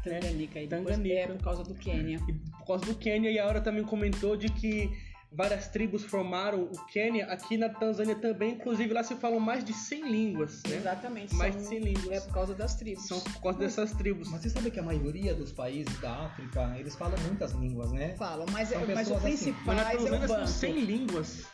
Tanganica, 0.02 0.58
né? 0.58 0.64
e 0.64 0.68
Tanganica. 0.68 1.14
é 1.14 1.26
por 1.26 1.42
causa 1.42 1.62
do 1.64 1.74
Quênia. 1.74 2.20
E 2.28 2.32
por 2.32 2.66
causa 2.66 2.84
do 2.84 2.94
Quênia, 2.94 3.30
e 3.30 3.38
a 3.38 3.44
Aura 3.44 3.60
também 3.60 3.84
comentou 3.84 4.36
de 4.36 4.48
que 4.48 4.90
várias 5.30 5.68
tribos 5.68 6.04
formaram 6.04 6.62
o 6.62 6.86
Quênia, 6.86 7.26
aqui 7.26 7.56
na 7.56 7.68
Tanzânia 7.68 8.14
também, 8.14 8.54
inclusive 8.54 8.92
lá 8.92 9.02
se 9.02 9.14
falam 9.16 9.38
mais 9.38 9.64
de 9.64 9.72
100 9.72 10.10
línguas, 10.10 10.62
né? 10.68 10.76
Exatamente. 10.76 11.34
Mais 11.34 11.54
de 11.54 11.62
100 11.62 11.78
línguas. 11.80 12.10
É 12.10 12.20
por 12.20 12.32
causa 12.32 12.54
das 12.54 12.74
tribos. 12.76 13.06
São 13.06 13.20
por 13.20 13.42
causa 13.42 13.58
mas, 13.58 13.76
dessas 13.76 13.92
tribos. 13.92 14.30
Mas 14.30 14.42
você 14.42 14.50
sabe 14.50 14.70
que 14.70 14.80
a 14.80 14.82
maioria 14.82 15.34
dos 15.34 15.52
países 15.52 15.98
da 16.00 16.26
África, 16.26 16.74
eles 16.78 16.94
falam 16.94 17.18
muitas 17.26 17.52
línguas, 17.52 17.92
né? 17.92 18.14
Falam, 18.16 18.46
mas, 18.50 18.72
é, 18.72 18.78
mas 18.94 19.10
o 19.10 19.14
assim. 19.14 19.22
principal 19.22 19.78
assim. 19.78 19.96
é 19.96 20.00
o 20.00 20.10
banco. 20.10 20.28
são 20.28 20.46
100 20.46 20.80
línguas. 20.80 21.46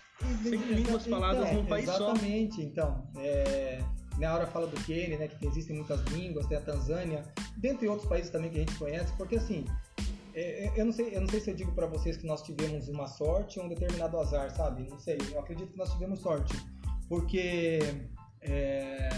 100 0.43 0.57
línguas 0.57 1.07
faladas 1.07 1.49
então, 1.49 1.63
num 1.63 1.67
país 1.67 1.89
exatamente, 1.89 2.07
só. 2.07 2.13
Exatamente, 2.13 2.63
então. 2.63 3.11
É, 3.17 3.85
na 4.19 4.35
hora 4.35 4.47
fala 4.47 4.67
do 4.67 4.77
Quênia, 4.85 5.19
né, 5.19 5.29
que 5.29 5.47
existem 5.47 5.77
muitas 5.77 6.01
línguas, 6.13 6.47
tem 6.47 6.57
a 6.57 6.61
Tanzânia, 6.61 7.25
dentre 7.57 7.89
outros 7.89 8.09
países 8.09 8.31
também 8.31 8.51
que 8.51 8.57
a 8.57 8.61
gente 8.61 8.79
conhece, 8.79 9.13
porque 9.17 9.37
assim, 9.37 9.65
é, 10.35 10.67
é, 10.67 10.73
eu, 10.77 10.85
não 10.85 10.93
sei, 10.93 11.15
eu 11.15 11.21
não 11.21 11.29
sei 11.29 11.41
se 11.41 11.51
eu 11.51 11.55
digo 11.55 11.73
para 11.73 11.87
vocês 11.87 12.17
que 12.17 12.27
nós 12.27 12.43
tivemos 12.43 12.89
uma 12.89 13.07
sorte 13.07 13.61
ou 13.61 13.67
um 13.67 13.69
determinado 13.69 14.19
azar, 14.19 14.51
sabe? 14.51 14.89
Não 14.91 14.99
sei. 14.99 15.17
Eu 15.33 15.39
acredito 15.39 15.71
que 15.71 15.79
nós 15.79 15.93
tivemos 15.93 16.21
sorte. 16.21 16.55
Porque. 17.09 17.79
É, 18.41 19.09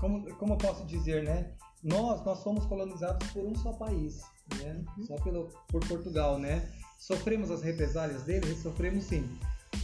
como, 0.00 0.34
como 0.34 0.54
eu 0.54 0.58
posso 0.58 0.84
dizer, 0.84 1.22
né? 1.22 1.52
Nós, 1.84 2.24
nós 2.24 2.42
fomos 2.42 2.66
colonizados 2.66 3.26
por 3.28 3.44
um 3.44 3.54
só 3.54 3.72
país, 3.72 4.22
né? 4.58 4.84
Uhum. 4.98 5.06
Só 5.06 5.14
pelo, 5.16 5.48
por 5.68 5.86
Portugal, 5.86 6.38
né? 6.38 6.68
Sofremos 6.98 7.50
as 7.50 7.62
represálias 7.62 8.24
deles? 8.24 8.58
Sofremos 8.58 9.04
sim. 9.04 9.24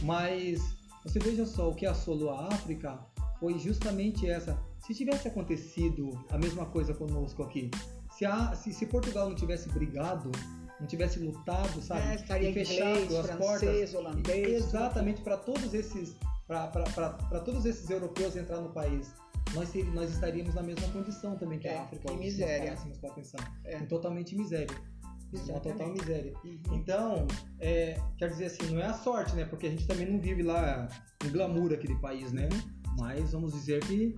Mas 0.01 0.75
você 1.03 1.19
veja 1.19 1.45
só, 1.45 1.69
o 1.69 1.75
que 1.75 1.85
assolou 1.85 2.31
a 2.31 2.47
África 2.47 2.99
foi 3.39 3.57
justamente 3.57 4.29
essa. 4.29 4.59
Se 4.85 4.93
tivesse 4.93 5.27
acontecido 5.27 6.11
a 6.29 6.37
mesma 6.37 6.65
coisa 6.65 6.93
conosco 6.93 7.43
aqui, 7.43 7.69
se, 8.17 8.25
a, 8.25 8.55
se, 8.55 8.73
se 8.73 8.85
Portugal 8.85 9.29
não 9.29 9.35
tivesse 9.35 9.69
brigado, 9.69 10.31
não 10.79 10.87
tivesse 10.87 11.19
lutado, 11.19 11.81
sabe? 11.81 12.01
É, 12.09 12.15
estaria 12.15 12.49
e 12.49 12.53
fechado 12.53 12.99
inglês, 12.99 13.15
as 13.15 13.25
francês, 13.27 13.91
portas. 13.91 13.93
Holandês, 13.93 14.65
exatamente 14.65 15.21
para 15.21 15.37
todos 15.37 15.73
esses 15.73 16.15
para 16.47 17.39
todos 17.41 17.65
esses 17.65 17.89
europeus 17.89 18.35
entrar 18.35 18.59
no 18.59 18.69
país. 18.69 19.13
Nós, 19.53 19.73
nós 19.93 20.11
estaríamos 20.11 20.53
na 20.55 20.63
mesma 20.63 20.87
condição 20.89 21.35
também 21.35 21.59
que 21.59 21.67
é, 21.67 21.77
a 21.77 21.83
África. 21.83 22.11
Em 22.11 22.17
miséria. 22.17 22.75
Para 22.99 23.13
pensar. 23.13 23.59
É. 23.63 23.77
Em 23.77 23.85
totalmente 23.85 24.35
miséria. 24.35 24.75
Exatamente. 25.33 25.51
Uma 25.51 25.59
total 25.59 25.93
miséria. 25.93 26.33
Uhum. 26.43 26.59
Então, 26.71 27.27
é, 27.59 27.99
quer 28.17 28.29
dizer 28.29 28.45
assim, 28.45 28.73
não 28.73 28.79
é 28.79 28.85
a 28.85 28.93
sorte, 28.93 29.35
né? 29.35 29.45
Porque 29.45 29.67
a 29.67 29.69
gente 29.69 29.87
também 29.87 30.09
não 30.09 30.19
vive 30.19 30.43
lá 30.43 30.87
no 31.23 31.29
glamour 31.31 31.73
aquele 31.73 31.95
país, 31.95 32.31
né? 32.31 32.49
Mas 32.97 33.31
vamos 33.31 33.53
dizer 33.53 33.81
que 33.85 34.15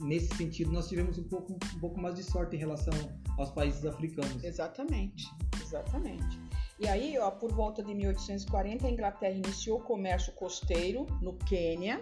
nesse 0.00 0.34
sentido 0.36 0.72
nós 0.72 0.88
tivemos 0.88 1.18
um 1.18 1.24
pouco, 1.24 1.52
um 1.52 1.80
pouco 1.80 2.00
mais 2.00 2.14
de 2.14 2.22
sorte 2.22 2.56
em 2.56 2.58
relação 2.58 2.94
aos 3.36 3.50
países 3.50 3.84
africanos. 3.84 4.42
Exatamente, 4.42 5.26
exatamente. 5.60 6.40
E 6.80 6.86
aí, 6.86 7.18
ó, 7.18 7.30
por 7.30 7.52
volta 7.52 7.82
de 7.82 7.92
1840, 7.94 8.86
a 8.86 8.90
Inglaterra 8.90 9.34
iniciou 9.34 9.80
o 9.80 9.82
comércio 9.82 10.32
costeiro 10.34 11.06
no 11.20 11.34
Quênia. 11.34 12.00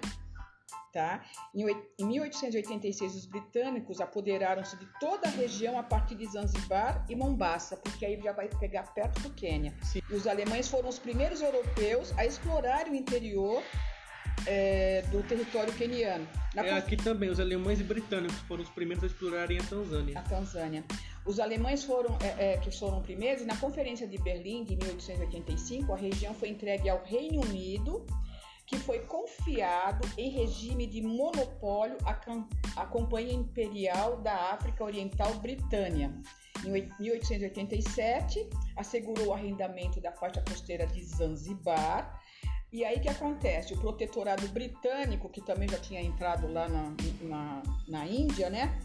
Tá? 0.93 1.23
Em 1.55 2.07
1886, 2.07 3.15
os 3.15 3.27
britânicos 3.27 4.01
apoderaram-se 4.01 4.77
de 4.79 4.87
toda 4.99 5.29
a 5.29 5.31
região 5.31 5.79
a 5.79 5.83
partir 5.83 6.15
de 6.15 6.27
Zanzibar 6.27 7.05
e 7.09 7.15
Mombasa, 7.15 7.77
porque 7.77 8.07
aí 8.07 8.19
já 8.21 8.33
vai 8.33 8.49
pegar 8.49 8.83
perto 8.95 9.21
do 9.21 9.31
Quênia. 9.31 9.75
Sim. 9.83 10.01
E 10.11 10.15
os 10.15 10.27
alemães 10.27 10.69
foram 10.69 10.89
os 10.89 10.99
primeiros 10.99 11.43
europeus 11.43 12.17
a 12.17 12.25
explorar 12.25 12.89
o 12.89 12.95
interior 12.95 13.63
é, 14.47 15.03
do 15.11 15.23
território 15.23 15.73
queniano. 15.75 16.27
Na 16.55 16.65
é, 16.65 16.73
aqui 16.73 16.97
também, 16.97 17.29
os 17.31 17.41
alemães 17.41 17.81
e 17.81 17.85
britânicos 17.85 18.39
foram 18.41 18.63
os 18.63 18.71
primeiros 18.71 19.05
a 19.05 19.07
explorarem 19.07 19.59
a 19.59 19.63
Tanzânia. 19.63 20.19
A 20.19 20.23
Tanzânia. 20.23 20.85
Os 21.25 21.41
alemães 21.41 21.85
foram, 21.85 22.17
é, 22.23 22.53
é, 22.53 22.57
que 22.59 22.71
foram 22.71 23.03
primeiros, 23.03 23.45
na 23.45 23.57
Conferência 23.57 24.07
de 24.07 24.19
Berlim 24.19 24.65
de 24.65 24.77
1885, 24.77 25.93
a 25.93 25.97
região 25.97 26.35
foi 26.35 26.49
entregue 26.49 26.89
ao 26.89 27.03
Reino 27.05 27.41
Unido, 27.41 28.07
que 28.67 28.77
foi 28.79 29.01
confiado 29.01 30.09
em 30.19 30.29
regime 30.31 30.87
de 30.87 31.01
monopólio 31.01 31.97
à, 32.05 32.19
à 32.81 32.87
Companhia 32.87 33.33
Imperial 33.33 34.17
da 34.19 34.53
África 34.53 34.85
Oriental 34.85 35.33
Britânia. 35.35 36.13
Em 36.65 36.91
1887, 36.99 38.49
assegurou 38.77 39.29
o 39.29 39.33
arrendamento 39.33 40.01
da 40.01 40.11
faixa 40.13 40.43
costeira 40.43 40.87
de 40.87 41.05
Zanzibar 41.05 42.21
e 42.73 42.85
aí 42.85 42.99
que 42.99 43.09
acontece? 43.09 43.73
O 43.73 43.79
protetorado 43.79 44.47
britânico, 44.49 45.29
que 45.29 45.41
também 45.41 45.69
já 45.69 45.79
tinha 45.79 46.03
entrado 46.03 46.53
lá 46.53 46.69
na, 46.69 46.93
na, 47.23 47.63
na 47.89 48.07
Índia, 48.07 48.51
né? 48.51 48.79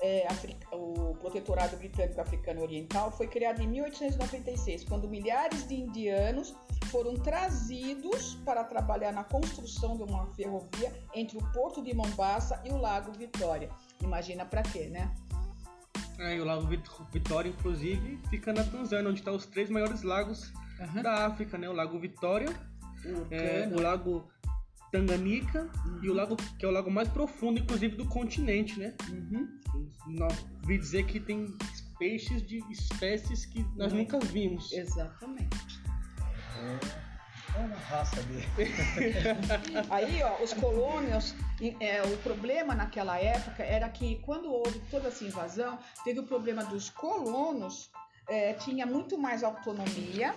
É, 0.00 0.26
o 0.72 1.14
protetorado 1.14 1.76
britânico 1.76 2.20
africano 2.20 2.60
oriental 2.60 3.10
foi 3.10 3.26
criado 3.26 3.62
em 3.62 3.66
1896, 3.66 4.84
quando 4.84 5.08
milhares 5.08 5.66
de 5.66 5.74
indianos 5.74 6.54
foram 6.90 7.14
trazidos 7.14 8.34
para 8.44 8.62
trabalhar 8.62 9.12
na 9.12 9.24
construção 9.24 9.96
de 9.96 10.02
uma 10.02 10.26
ferrovia 10.34 10.92
entre 11.14 11.38
o 11.38 11.52
porto 11.52 11.82
de 11.82 11.94
Mombasa 11.94 12.60
e 12.64 12.70
o 12.70 12.76
Lago 12.76 13.10
Vitória. 13.12 13.70
Imagina 14.02 14.44
para 14.44 14.62
quê, 14.62 14.86
né? 14.86 15.10
É, 16.18 16.36
e 16.36 16.40
o 16.40 16.44
Lago 16.44 16.66
Vitória, 17.10 17.48
inclusive, 17.48 18.18
fica 18.30 18.52
na 18.52 18.64
Tanzânia, 18.64 19.08
onde 19.08 19.20
estão 19.20 19.34
tá 19.34 19.38
os 19.38 19.46
três 19.46 19.68
maiores 19.68 20.02
lagos 20.02 20.52
uhum. 20.78 21.02
da 21.02 21.26
África, 21.26 21.58
né? 21.58 21.68
O 21.68 21.72
Lago 21.72 21.98
Vitória, 21.98 22.48
o, 23.04 23.34
é, 23.34 23.68
o 23.72 23.80
lago 23.80 24.28
Tanganica 24.92 25.68
uhum. 25.84 26.00
e 26.02 26.10
o 26.10 26.14
lago 26.14 26.36
que 26.58 26.64
é 26.64 26.68
o 26.68 26.72
lago 26.72 26.90
mais 26.90 27.08
profundo, 27.08 27.60
inclusive, 27.60 27.96
do 27.96 28.06
continente, 28.06 28.78
né? 28.78 28.94
Uhum. 29.10 29.48
Vi 30.66 30.78
dizer 30.78 31.06
que 31.06 31.20
tem 31.20 31.46
peixes 31.98 32.42
de 32.42 32.58
espécies 32.70 33.46
que 33.46 33.64
nós 33.76 33.92
uhum. 33.92 33.98
nunca 33.98 34.18
vimos. 34.20 34.72
Exatamente. 34.72 35.80
É 37.54 37.58
uma 37.58 37.76
raça 37.76 38.22
dele. 38.24 38.46
Aí, 39.90 40.22
ó, 40.22 40.42
os 40.42 40.52
colônios, 40.52 41.34
é, 41.80 42.02
o 42.02 42.16
problema 42.18 42.74
naquela 42.74 43.18
época 43.18 43.62
era 43.62 43.88
que 43.88 44.16
quando 44.16 44.52
houve 44.52 44.78
toda 44.90 45.08
essa 45.08 45.24
invasão, 45.24 45.78
teve 46.04 46.20
o 46.20 46.24
problema 46.24 46.64
dos 46.64 46.90
colonos, 46.90 47.90
é, 48.28 48.52
tinha 48.54 48.84
muito 48.84 49.16
mais 49.16 49.42
autonomia, 49.42 50.34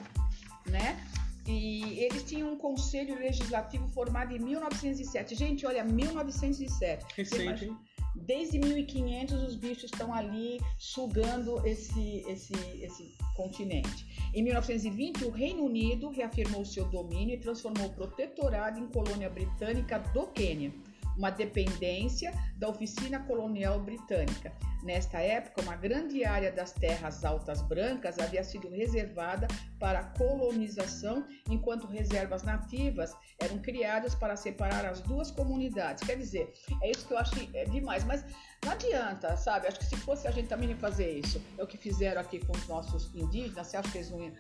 né? 0.66 0.98
E 1.50 2.00
eles 2.00 2.24
tinham 2.24 2.54
um 2.54 2.58
conselho 2.58 3.18
legislativo 3.18 3.88
formado 3.88 4.36
em 4.36 4.40
1907. 4.40 5.34
Gente, 5.34 5.66
olha, 5.66 5.84
1907. 5.84 7.06
Recente, 7.16 7.72
Desde 8.16 8.60
1500 8.60 9.44
os 9.44 9.56
bichos 9.56 9.86
estão 9.86 10.14
ali 10.14 10.60
sugando 10.78 11.66
esse, 11.66 12.24
esse, 12.28 12.54
esse 12.82 13.18
continente. 13.36 14.06
Em 14.34 14.44
1920, 14.44 15.26
o 15.26 15.32
Reino 15.32 15.64
Unido 15.64 16.10
reafirmou 16.10 16.66
seu 16.66 16.86
domínio 16.86 17.36
e 17.36 17.40
transformou 17.40 17.88
o 17.88 17.94
protetorado 17.94 18.80
em 18.80 18.88
colônia 18.88 19.30
britânica 19.30 20.00
do 20.00 20.28
Quênia 20.28 20.74
uma 21.20 21.30
dependência 21.30 22.34
da 22.56 22.70
Oficina 22.70 23.20
Colonial 23.20 23.78
Britânica. 23.82 24.54
Nesta 24.82 25.20
época, 25.20 25.62
uma 25.62 25.76
grande 25.76 26.24
área 26.24 26.50
das 26.50 26.72
terras 26.72 27.26
altas 27.26 27.62
brancas 27.62 28.18
havia 28.18 28.42
sido 28.42 28.70
reservada 28.70 29.46
para 29.78 30.02
colonização, 30.18 31.28
enquanto 31.50 31.88
reservas 31.88 32.44
nativas 32.44 33.14
eram 33.38 33.60
criadas 33.60 34.16
para 34.16 34.38
separar 34.38 34.86
as 34.86 35.02
duas 35.02 35.30
comunidades. 35.30 36.08
Quer 36.08 36.16
dizer, 36.16 36.54
é 36.82 36.90
isso 36.90 37.06
que 37.06 37.14
eu 37.14 37.18
acho 37.18 37.36
é 37.54 37.66
demais, 37.66 38.06
mas 38.06 38.24
não 38.64 38.72
adianta, 38.72 39.36
sabe? 39.36 39.68
Acho 39.68 39.80
que 39.80 39.86
se 39.86 39.98
fosse 39.98 40.26
a 40.26 40.32
gente 40.32 40.48
também 40.48 40.74
fazer 40.76 41.20
isso, 41.20 41.42
é 41.58 41.64
o 41.64 41.68
que 41.68 41.78
fizeram 41.78 42.22
aqui 42.22 42.40
com 42.40 42.54
os 42.54 42.66
nossos 42.66 43.14
indígenas, 43.14 43.72
que 43.92 43.98
eles 43.98 44.10
não 44.10 44.24
iam... 44.24 44.34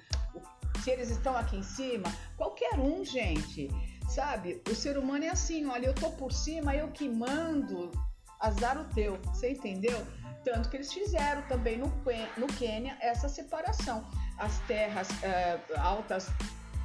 Se 0.81 0.91
eles 0.91 1.09
estão 1.09 1.36
aqui 1.36 1.57
em 1.57 1.63
cima, 1.63 2.05
qualquer 2.38 2.79
um, 2.79 3.03
gente 3.03 3.67
Sabe? 4.09 4.59
O 4.67 4.73
ser 4.73 4.97
humano 4.97 5.23
é 5.23 5.29
assim, 5.29 5.67
olha, 5.67 5.85
eu 5.85 5.93
tô 5.93 6.09
por 6.09 6.31
cima, 6.33 6.75
eu 6.75 6.87
que 6.87 7.07
mando, 7.07 7.91
azar 8.39 8.75
o 8.81 8.85
teu, 8.85 9.17
você 9.25 9.51
entendeu? 9.51 10.03
Tanto 10.43 10.67
que 10.67 10.77
eles 10.77 10.91
fizeram 10.91 11.43
também 11.43 11.77
no, 11.77 11.93
no 12.35 12.47
Quênia 12.47 12.97
essa 13.01 13.29
separação. 13.29 14.03
As 14.39 14.57
terras 14.61 15.07
é, 15.21 15.59
altas 15.77 16.27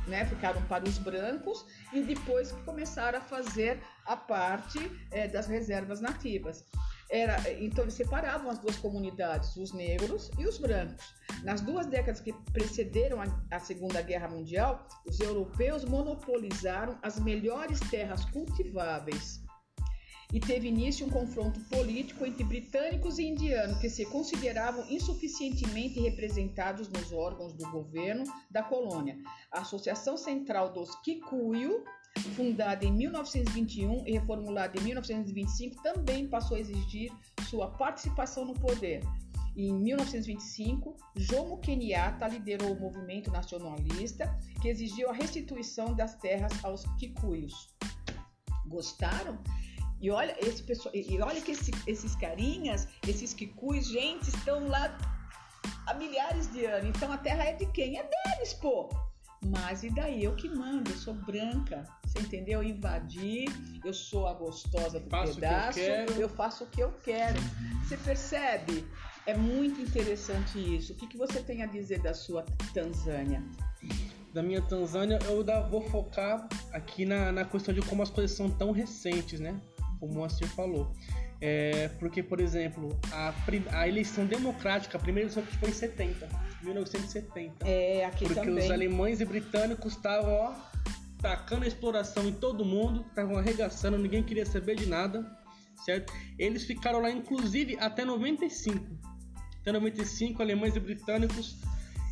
né, 0.07 0.27
ficaram 0.27 0.61
para 0.63 0.85
os 0.85 0.99
brancos 0.99 1.65
e 1.95 2.03
depois 2.03 2.53
começaram 2.67 3.19
a 3.19 3.23
fazer 3.23 3.81
a 4.05 4.17
parte 4.17 4.79
é, 5.11 5.27
das 5.27 5.47
reservas 5.47 6.03
nativas. 6.03 6.63
Era, 7.11 7.37
então 7.63 7.85
eles 7.85 7.95
separavam 7.95 8.51
as 8.51 8.59
duas 8.59 8.77
comunidades, 8.77 9.57
os 9.57 9.73
negros 9.73 10.31
e 10.39 10.47
os 10.47 10.59
brancos. 10.59 11.15
Nas 11.43 11.61
duas 11.61 11.87
décadas 11.87 12.21
que 12.21 12.33
precederam 12.53 13.21
a, 13.21 13.27
a 13.51 13.61
Segunda 13.61 14.01
Guerra 14.03 14.29
Mundial, 14.29 14.87
os 15.07 15.21
europeus 15.21 15.85
monopolizaram 15.85 16.99
as 17.03 17.19
melhores 17.21 17.79
terras 17.91 18.25
cultiváveis 18.27 19.45
e 20.35 20.41
teve 20.41 20.67
início 20.67 21.07
um 21.07 21.11
confronto 21.11 21.61
político 21.71 22.27
entre 22.27 22.43
britânicos 22.43 23.21
e 23.21 23.25
indianos 23.25 23.79
que 23.79 23.89
se 23.89 24.05
consideravam 24.07 24.85
insuficientemente 24.91 26.01
representados 26.01 26.89
nos 26.89 27.13
órgãos 27.13 27.53
do 27.53 27.71
governo 27.71 28.25
da 28.51 28.61
colônia. 28.61 29.17
A 29.53 29.61
Associação 29.61 30.17
Central 30.17 30.73
dos 30.73 30.93
Kikuyu 31.03 31.85
fundada 32.35 32.85
em 32.85 32.93
1921 32.93 34.07
e 34.07 34.13
reformulada 34.13 34.79
em 34.79 34.83
1925, 34.83 35.83
também 35.83 36.29
passou 36.29 36.57
a 36.57 36.61
exigir 36.61 37.13
sua 37.49 37.71
participação 37.71 38.45
no 38.45 38.55
poder. 38.55 39.03
Em 39.57 39.73
1925, 39.73 40.97
Jomo 41.15 41.59
Kenyatta 41.59 42.27
liderou 42.27 42.73
o 42.73 42.81
movimento 42.81 43.31
nacionalista 43.31 44.37
que 44.61 44.69
exigiu 44.69 45.11
a 45.11 45.13
restituição 45.13 45.95
das 45.95 46.17
terras 46.17 46.53
aos 46.65 46.85
Kikuyos. 46.99 47.73
Gostaram? 48.67 49.39
E 50.01 50.11
olha, 50.11 50.37
esse 50.41 50.63
pessoal, 50.63 50.95
e 50.95 51.21
olha 51.21 51.41
que 51.41 51.53
esse, 51.53 51.71
esses 51.87 52.17
carinhas, 52.17 52.89
esses 53.07 53.33
Kikuyos, 53.33 53.87
gente, 53.87 54.29
estão 54.29 54.67
lá 54.67 54.99
há 55.87 55.95
milhares 55.95 56.51
de 56.53 56.67
anos. 56.67 56.89
Então 56.89 57.13
a 57.13 57.19
terra 57.19 57.45
é 57.45 57.53
de 57.53 57.67
quem? 57.67 57.97
É 57.97 58.03
deles, 58.03 58.55
pô! 58.55 58.89
Mas 59.45 59.83
e 59.83 59.91
daí? 59.91 60.25
Eu 60.25 60.35
que 60.35 60.49
mando, 60.49 60.91
eu 60.91 60.97
sou 60.97 61.15
branca. 61.15 61.85
Você 62.07 62.21
entendeu? 62.21 62.63
Eu 62.63 62.69
invadi, 62.69 63.45
eu 63.85 63.93
sou 63.93 64.27
a 64.27 64.33
gostosa 64.33 65.01
do 65.01 65.11
faço 65.11 65.35
pedaço, 65.35 65.79
eu, 65.81 66.07
eu, 66.21 66.29
faço 66.29 66.65
o 66.65 66.67
que 66.69 66.81
eu 66.81 66.93
quero. 67.03 67.39
Você 67.83 67.97
percebe? 67.97 68.87
É 69.27 69.37
muito 69.37 69.81
interessante 69.81 70.59
isso. 70.59 70.93
O 70.93 70.97
que, 70.97 71.07
que 71.07 71.17
você 71.17 71.41
tem 71.41 71.63
a 71.63 71.67
dizer 71.67 72.01
da 72.01 72.15
sua 72.15 72.45
Tanzânia? 72.73 73.43
Da 74.33 74.43
minha 74.43 74.63
Tanzânia, 74.63 75.19
eu 75.27 75.45
vou 75.69 75.81
focar 75.83 76.49
aqui 76.73 77.05
na, 77.05 77.31
na 77.31 77.45
questão 77.45 77.75
de 77.75 77.81
como 77.83 78.03
as 78.03 78.11
coisas 78.11 78.37
são 78.37 78.51
tão 78.51 78.71
recentes, 78.73 79.41
né? 79.41 79.61
Como 80.01 80.13
o 80.13 80.15
Moacir 80.17 80.49
falou. 80.49 80.93
É, 81.41 81.89
porque, 81.99 82.23
por 82.23 82.41
exemplo, 82.41 82.99
a, 83.13 83.35
a, 83.73 83.89
eleição 83.89 84.27
democrática, 84.27 84.97
a 84.97 85.01
primeira 85.01 85.31
eleição 85.31 85.43
foi 85.59 85.71
em 85.71 85.73
70, 85.73 86.29
1970. 86.63 87.69
É, 87.69 88.05
aqui 88.05 88.25
porque 88.25 88.41
também. 88.41 88.65
os 88.65 88.71
alemães 88.71 89.21
e 89.21 89.25
britânicos 89.25 89.95
estavam, 89.95 90.33
ó, 90.33 90.55
tacando 91.21 91.65
a 91.65 91.69
exploração 91.69 92.27
em 92.27 92.33
todo 92.33 92.65
mundo, 92.65 93.05
estavam 93.09 93.37
arregaçando, 93.37 93.99
ninguém 93.99 94.23
queria 94.23 94.47
saber 94.47 94.77
de 94.77 94.87
nada, 94.87 95.25
certo? 95.85 96.13
Eles 96.39 96.65
ficaram 96.65 97.01
lá, 97.01 97.11
inclusive, 97.11 97.77
até 97.79 98.05
95. 98.05 98.85
Até 99.61 99.73
95, 99.73 100.43
alemães 100.43 100.77
e 100.77 100.81
britânicos 100.81 101.59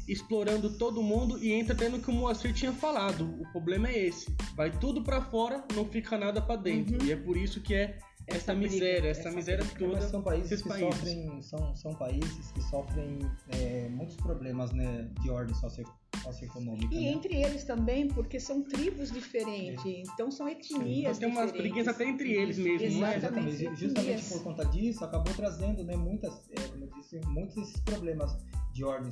explorando 0.09 0.76
todo 0.76 1.02
mundo 1.02 1.38
e 1.38 1.52
entra 1.52 1.88
no 1.88 2.00
que 2.00 2.11
o 2.11 2.12
Moacir 2.12 2.52
tinha 2.52 2.73
falado. 2.73 3.25
O 3.41 3.50
problema 3.52 3.88
é 3.88 4.07
esse: 4.07 4.35
vai 4.55 4.71
tudo 4.71 5.02
para 5.02 5.21
fora, 5.21 5.64
não 5.75 5.85
fica 5.87 6.19
nada 6.19 6.41
para 6.41 6.57
dentro. 6.57 6.99
Uhum. 6.99 7.07
E 7.07 7.12
é 7.12 7.17
por 7.17 7.37
isso 7.37 7.61
que 7.61 7.75
é 7.75 7.99
essa, 8.26 8.55
miséria, 8.55 9.09
essa, 9.09 9.21
essa 9.21 9.31
miséria 9.31 9.64
toda. 9.79 10.00
São 10.02 10.23
países 10.23 10.62
que 10.62 10.69
países. 10.69 10.95
sofrem, 10.95 11.43
são, 11.43 11.76
são 11.76 11.95
países 11.95 12.52
que 12.52 12.62
sofrem 12.62 13.19
é, 13.50 13.88
muitos 13.88 14.17
problemas 14.17 14.73
né, 14.73 15.11
de 15.21 15.31
ordem 15.31 15.55
socioeconômica. 15.55 16.95
E 16.95 17.05
né? 17.05 17.11
entre 17.12 17.43
eles 17.43 17.64
também, 17.64 18.09
porque 18.09 18.38
são 18.38 18.62
tribos 18.62 19.11
diferentes, 19.11 19.85
é. 19.85 20.02
então 20.12 20.31
são 20.31 20.49
etnias 20.49 21.19
Então 21.19 21.31
tem 21.31 21.38
umas 21.38 21.52
briguinhas 21.52 21.88
até 21.88 22.05
entre 22.05 22.33
eles 22.33 22.59
mesmo, 22.59 23.00
não 23.00 23.07
é? 23.07 23.17
Exatamente. 23.17 23.75
Justamente 23.76 24.25
por 24.25 24.43
conta 24.43 24.64
disso, 24.67 25.05
acabou 25.05 25.35
trazendo 25.35 25.85
né, 25.85 25.97
muitas, 25.97 26.33
é, 26.50 26.69
como 26.69 26.85
eu 26.85 26.91
disse, 26.91 27.21
muitos 27.26 27.55
desses 27.57 27.81
problemas 27.81 28.37
de 28.73 28.85
ordem 28.85 29.11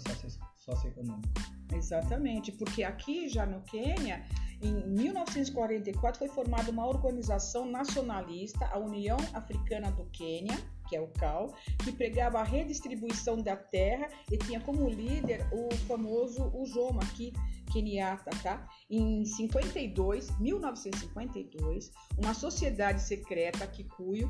socioeconômica. 0.57 1.29
Exatamente, 1.73 2.53
porque 2.53 2.83
aqui 2.83 3.29
já 3.29 3.47
no 3.47 3.61
Quênia, 3.63 4.25
em 4.63 4.87
1944 4.89 6.19
foi 6.19 6.29
formada 6.29 6.71
uma 6.71 6.87
organização 6.87 7.71
nacionalista, 7.71 8.67
a 8.67 8.79
União 8.79 9.17
Africana 9.33 9.91
do 9.91 10.05
Quênia, 10.07 10.59
que 10.87 10.97
é 10.97 11.01
o 11.01 11.09
CAL, 11.09 11.55
que 11.83 11.93
pregava 11.93 12.41
a 12.41 12.43
redistribuição 12.43 13.41
da 13.41 13.57
terra 13.57 14.09
e 14.31 14.37
tinha 14.37 14.61
como 14.61 14.89
líder 14.89 15.47
o 15.53 15.75
famoso 15.87 16.51
Ujoma, 16.55 17.03
aqui, 17.03 17.33
Kenyatta, 17.73 18.31
tá? 18.43 18.69
Em 18.91 19.25
52, 19.25 20.39
1952, 20.39 21.91
uma 22.19 22.35
sociedade 22.35 23.01
secreta, 23.01 23.67
Kikuyu, 23.67 24.29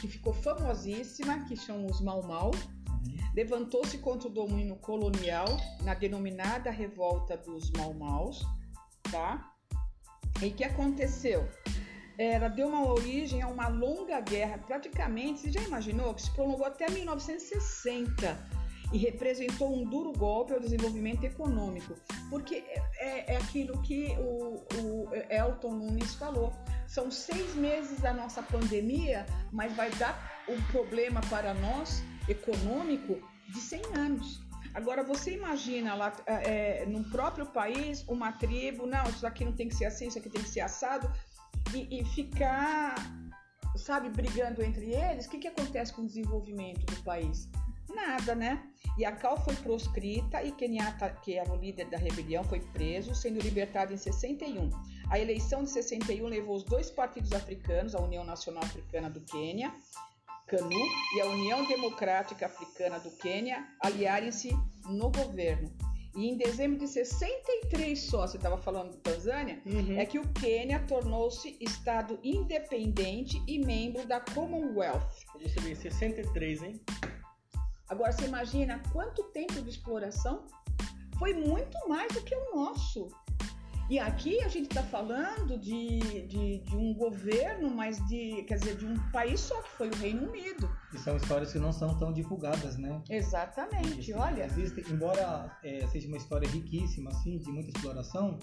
que 0.00 0.08
ficou 0.08 0.32
famosíssima, 0.32 1.44
que 1.44 1.56
são 1.56 1.84
os 1.84 2.00
Mau 2.00 2.22
Mau, 2.22 2.52
levantou-se 3.34 3.98
contra 3.98 4.28
o 4.28 4.32
domínio 4.32 4.76
colonial 4.76 5.48
na 5.82 5.94
denominada 5.94 6.70
Revolta 6.70 7.36
dos 7.36 7.70
Mau 7.72 7.92
Maus, 7.92 8.42
tá? 9.10 9.57
E 10.42 10.48
o 10.48 10.54
que 10.54 10.64
aconteceu? 10.64 11.48
ela 12.18 12.48
deu 12.48 12.66
uma 12.66 12.84
origem 12.92 13.42
a 13.42 13.46
uma 13.46 13.68
longa 13.68 14.20
guerra, 14.20 14.58
praticamente, 14.58 15.40
você 15.40 15.52
já 15.52 15.62
imaginou, 15.62 16.12
que 16.12 16.22
se 16.22 16.30
prolongou 16.32 16.66
até 16.66 16.90
1960 16.90 18.36
e 18.92 18.98
representou 18.98 19.72
um 19.72 19.84
duro 19.84 20.12
golpe 20.12 20.52
ao 20.52 20.58
desenvolvimento 20.58 21.22
econômico, 21.22 21.94
porque 22.28 22.56
é, 22.56 22.82
é, 22.98 23.34
é 23.34 23.36
aquilo 23.36 23.80
que 23.82 24.16
o, 24.18 24.64
o 24.80 25.08
Elton 25.30 25.74
Nunes 25.74 26.14
falou. 26.16 26.52
São 26.88 27.10
seis 27.10 27.54
meses 27.54 28.00
da 28.00 28.12
nossa 28.12 28.42
pandemia, 28.42 29.24
mas 29.52 29.72
vai 29.74 29.90
dar 29.92 30.42
um 30.48 30.60
problema 30.72 31.20
para 31.28 31.54
nós 31.54 32.02
econômico 32.28 33.20
de 33.48 33.60
100 33.60 33.82
anos. 33.94 34.47
Agora 34.74 35.02
você 35.02 35.32
imagina 35.32 35.94
lá 35.94 36.12
é, 36.26 36.84
no 36.86 37.04
próprio 37.04 37.46
país 37.46 38.04
uma 38.08 38.32
tribo, 38.32 38.86
não, 38.86 39.04
isso 39.08 39.26
aqui 39.26 39.44
não 39.44 39.52
tem 39.52 39.68
que 39.68 39.74
ser 39.74 39.86
assim, 39.86 40.08
isso 40.08 40.18
aqui 40.18 40.28
tem 40.28 40.42
que 40.42 40.48
ser 40.48 40.60
assado 40.60 41.10
e, 41.74 42.00
e 42.00 42.04
ficar, 42.04 42.94
sabe, 43.76 44.08
brigando 44.10 44.62
entre 44.62 44.92
eles, 44.92 45.26
o 45.26 45.30
que, 45.30 45.38
que 45.38 45.48
acontece 45.48 45.92
com 45.92 46.02
o 46.02 46.06
desenvolvimento 46.06 46.84
do 46.86 47.02
país? 47.02 47.48
Nada, 47.88 48.34
né? 48.34 48.62
E 48.98 49.04
a 49.04 49.12
Cal 49.12 49.42
foi 49.42 49.54
proscrita 49.56 50.42
e 50.42 50.52
Kenyatta, 50.52 51.08
que 51.22 51.34
era 51.34 51.50
o 51.50 51.56
líder 51.56 51.86
da 51.86 51.96
rebelião, 51.96 52.44
foi 52.44 52.60
preso, 52.60 53.14
sendo 53.14 53.40
libertado 53.40 53.94
em 53.94 53.96
61. 53.96 54.70
A 55.10 55.18
eleição 55.18 55.64
de 55.64 55.70
61 55.70 56.26
levou 56.26 56.56
os 56.56 56.64
dois 56.64 56.90
partidos 56.90 57.32
africanos, 57.32 57.94
a 57.94 58.00
União 58.00 58.24
Nacional 58.24 58.62
Africana 58.62 59.08
do 59.08 59.20
Quênia, 59.22 59.74
CANU, 60.48 60.88
e 61.14 61.20
a 61.20 61.26
União 61.26 61.66
Democrática 61.66 62.46
Africana 62.46 62.98
do 62.98 63.10
Quênia, 63.10 63.68
aliarem-se 63.82 64.50
no 64.86 65.10
governo. 65.10 65.70
E 66.16 66.26
em 66.26 66.36
dezembro 66.36 66.78
de 66.78 66.88
63 66.88 68.00
só, 68.00 68.26
você 68.26 68.38
estava 68.38 68.56
falando 68.56 68.92
de 68.92 68.96
Tanzânia, 68.96 69.62
uhum. 69.64 69.98
é 69.98 70.06
que 70.06 70.18
o 70.18 70.26
Quênia 70.32 70.80
tornou-se 70.80 71.56
Estado 71.60 72.18
independente 72.24 73.40
e 73.46 73.58
membro 73.58 74.06
da 74.06 74.18
Commonwealth. 74.18 75.06
Você 75.34 75.60
vê, 75.60 75.74
63, 75.74 76.62
hein? 76.62 76.80
Agora 77.88 78.10
você 78.10 78.24
imagina 78.24 78.82
quanto 78.92 79.22
tempo 79.24 79.60
de 79.62 79.70
exploração? 79.70 80.46
Foi 81.18 81.34
muito 81.34 81.76
mais 81.88 82.12
do 82.12 82.22
que 82.22 82.34
o 82.34 82.56
nosso. 82.56 83.08
E 83.90 83.98
aqui 83.98 84.38
a 84.44 84.48
gente 84.48 84.68
está 84.68 84.82
falando 84.82 85.58
de, 85.58 85.98
de, 86.26 86.58
de, 86.58 86.76
um 86.76 86.92
governo, 86.92 87.70
mas 87.70 87.96
de, 88.06 88.42
quer 88.46 88.58
dizer, 88.58 88.76
de 88.76 88.84
um 88.84 88.94
país 89.10 89.40
só, 89.40 89.62
que 89.62 89.70
foi 89.70 89.88
o 89.88 89.94
Reino 89.96 90.28
Unido. 90.28 90.70
E 90.92 90.98
são 90.98 91.16
histórias 91.16 91.52
que 91.52 91.58
não 91.58 91.72
são 91.72 91.96
tão 91.98 92.12
divulgadas, 92.12 92.76
né? 92.76 93.00
Exatamente, 93.08 94.12
olha. 94.12 94.44
Existe, 94.44 94.84
embora 94.92 95.56
é, 95.64 95.86
seja 95.86 96.06
uma 96.06 96.18
história 96.18 96.46
riquíssima, 96.46 97.10
assim, 97.10 97.38
de 97.38 97.50
muita 97.50 97.70
exploração, 97.70 98.38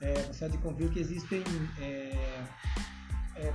é, 0.00 0.14
você 0.22 0.46
há 0.46 0.48
de 0.48 0.58
convir 0.58 0.90
que 0.90 0.98
existem 0.98 1.44
é, 1.80 2.44
é 3.36 3.52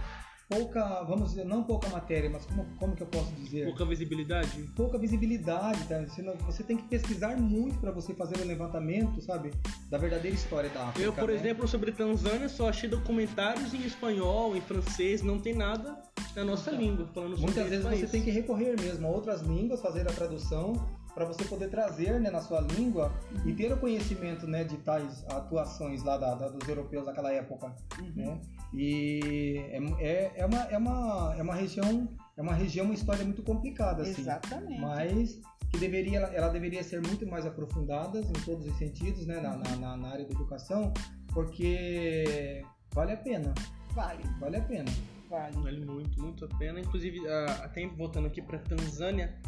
pouca, 0.49 1.03
vamos 1.03 1.29
dizer, 1.29 1.45
não 1.45 1.63
pouca 1.63 1.89
matéria, 1.89 2.29
mas 2.29 2.45
como, 2.45 2.65
como 2.77 2.95
que 2.95 3.03
eu 3.03 3.07
posso 3.07 3.31
dizer? 3.33 3.65
Pouca 3.65 3.85
visibilidade? 3.85 4.63
Pouca 4.75 4.97
visibilidade, 4.97 5.83
tá? 5.87 5.99
Você, 6.01 6.21
não, 6.21 6.35
você 6.37 6.63
tem 6.63 6.77
que 6.77 6.83
pesquisar 6.83 7.37
muito 7.37 7.79
para 7.79 7.91
você 7.91 8.13
fazer 8.13 8.37
o 8.37 8.43
um 8.43 8.47
levantamento, 8.47 9.21
sabe? 9.21 9.51
Da 9.89 9.97
verdadeira 9.97 10.35
história 10.35 10.69
da 10.69 10.87
África. 10.87 11.05
Eu, 11.05 11.13
por 11.13 11.29
né? 11.29 11.35
exemplo, 11.35 11.67
sobre 11.67 11.91
Tanzânia, 11.91 12.49
só 12.49 12.69
achei 12.69 12.89
documentários 12.89 13.73
em 13.73 13.85
espanhol, 13.85 14.55
em 14.55 14.61
francês, 14.61 15.21
não 15.21 15.39
tem 15.39 15.53
nada 15.53 16.01
na 16.35 16.43
nossa 16.43 16.71
então, 16.71 16.81
língua, 16.81 17.07
falando 17.13 17.35
sobre 17.35 17.45
Muitas 17.45 17.69
vezes 17.69 17.85
país. 17.85 17.99
você 17.99 18.07
tem 18.07 18.21
que 18.21 18.31
recorrer 18.31 18.79
mesmo 18.79 19.07
a 19.07 19.09
outras 19.09 19.41
línguas, 19.41 19.81
fazer 19.81 20.01
a 20.01 20.11
tradução 20.11 20.73
para 21.13 21.25
você 21.25 21.43
poder 21.45 21.69
trazer 21.69 22.19
né, 22.19 22.31
na 22.31 22.41
sua 22.41 22.59
língua 22.59 23.11
uhum. 23.31 23.49
e 23.49 23.53
ter 23.53 23.71
o 23.71 23.77
conhecimento 23.77 24.47
né, 24.47 24.63
de 24.63 24.77
tais 24.77 25.23
atuações 25.29 26.03
lá 26.03 26.17
da, 26.17 26.33
da, 26.33 26.49
dos 26.49 26.67
europeus 26.67 27.05
daquela 27.05 27.31
época. 27.31 27.73
Uhum. 27.99 28.13
Né? 28.15 28.41
E 28.73 29.57
é, 29.69 29.77
é, 29.99 30.33
é, 30.37 30.45
uma, 30.45 30.61
é, 30.63 30.77
uma, 30.77 31.35
é 31.37 31.41
uma 31.41 31.53
região, 31.53 32.09
é 32.35 32.41
uma 32.41 32.53
região, 32.53 32.85
uma 32.85 32.95
história 32.95 33.23
muito 33.23 33.43
complicada, 33.43 34.01
assim. 34.01 34.21
Exatamente. 34.21 34.81
Mas 34.81 35.39
que 35.69 35.77
deveria, 35.77 36.19
ela 36.19 36.49
deveria 36.49 36.83
ser 36.83 37.01
muito 37.01 37.25
mais 37.27 37.45
aprofundada 37.45 38.19
em 38.19 38.33
todos 38.45 38.65
os 38.67 38.77
sentidos, 38.77 39.25
né, 39.25 39.39
na, 39.39 39.57
na, 39.57 39.97
na 39.97 40.07
área 40.07 40.25
da 40.25 40.31
educação, 40.31 40.93
porque 41.33 42.63
vale 42.93 43.11
a 43.11 43.17
pena. 43.17 43.53
Vale. 43.93 44.23
Vale 44.39 44.57
a 44.57 44.61
pena. 44.61 44.91
Vale. 45.29 45.55
Vale 45.57 45.85
muito, 45.85 46.21
muito 46.21 46.45
a 46.45 46.47
pena. 46.57 46.79
Inclusive, 46.79 47.27
até 47.63 47.87
voltando 47.87 48.27
aqui 48.27 48.41
para 48.41 48.59
Tanzânia, 48.59 49.39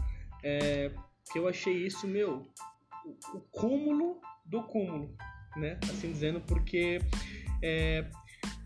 é, 0.44 0.92
que 1.32 1.40
eu 1.40 1.48
achei 1.48 1.74
isso, 1.86 2.08
meu, 2.08 2.44
o, 3.06 3.38
o 3.38 3.42
cúmulo 3.52 4.20
do 4.46 4.64
cúmulo, 4.64 5.16
né? 5.56 5.80
Assim 5.84 6.12
dizendo, 6.12 6.42
porque 6.42 7.00
é, 7.62 8.10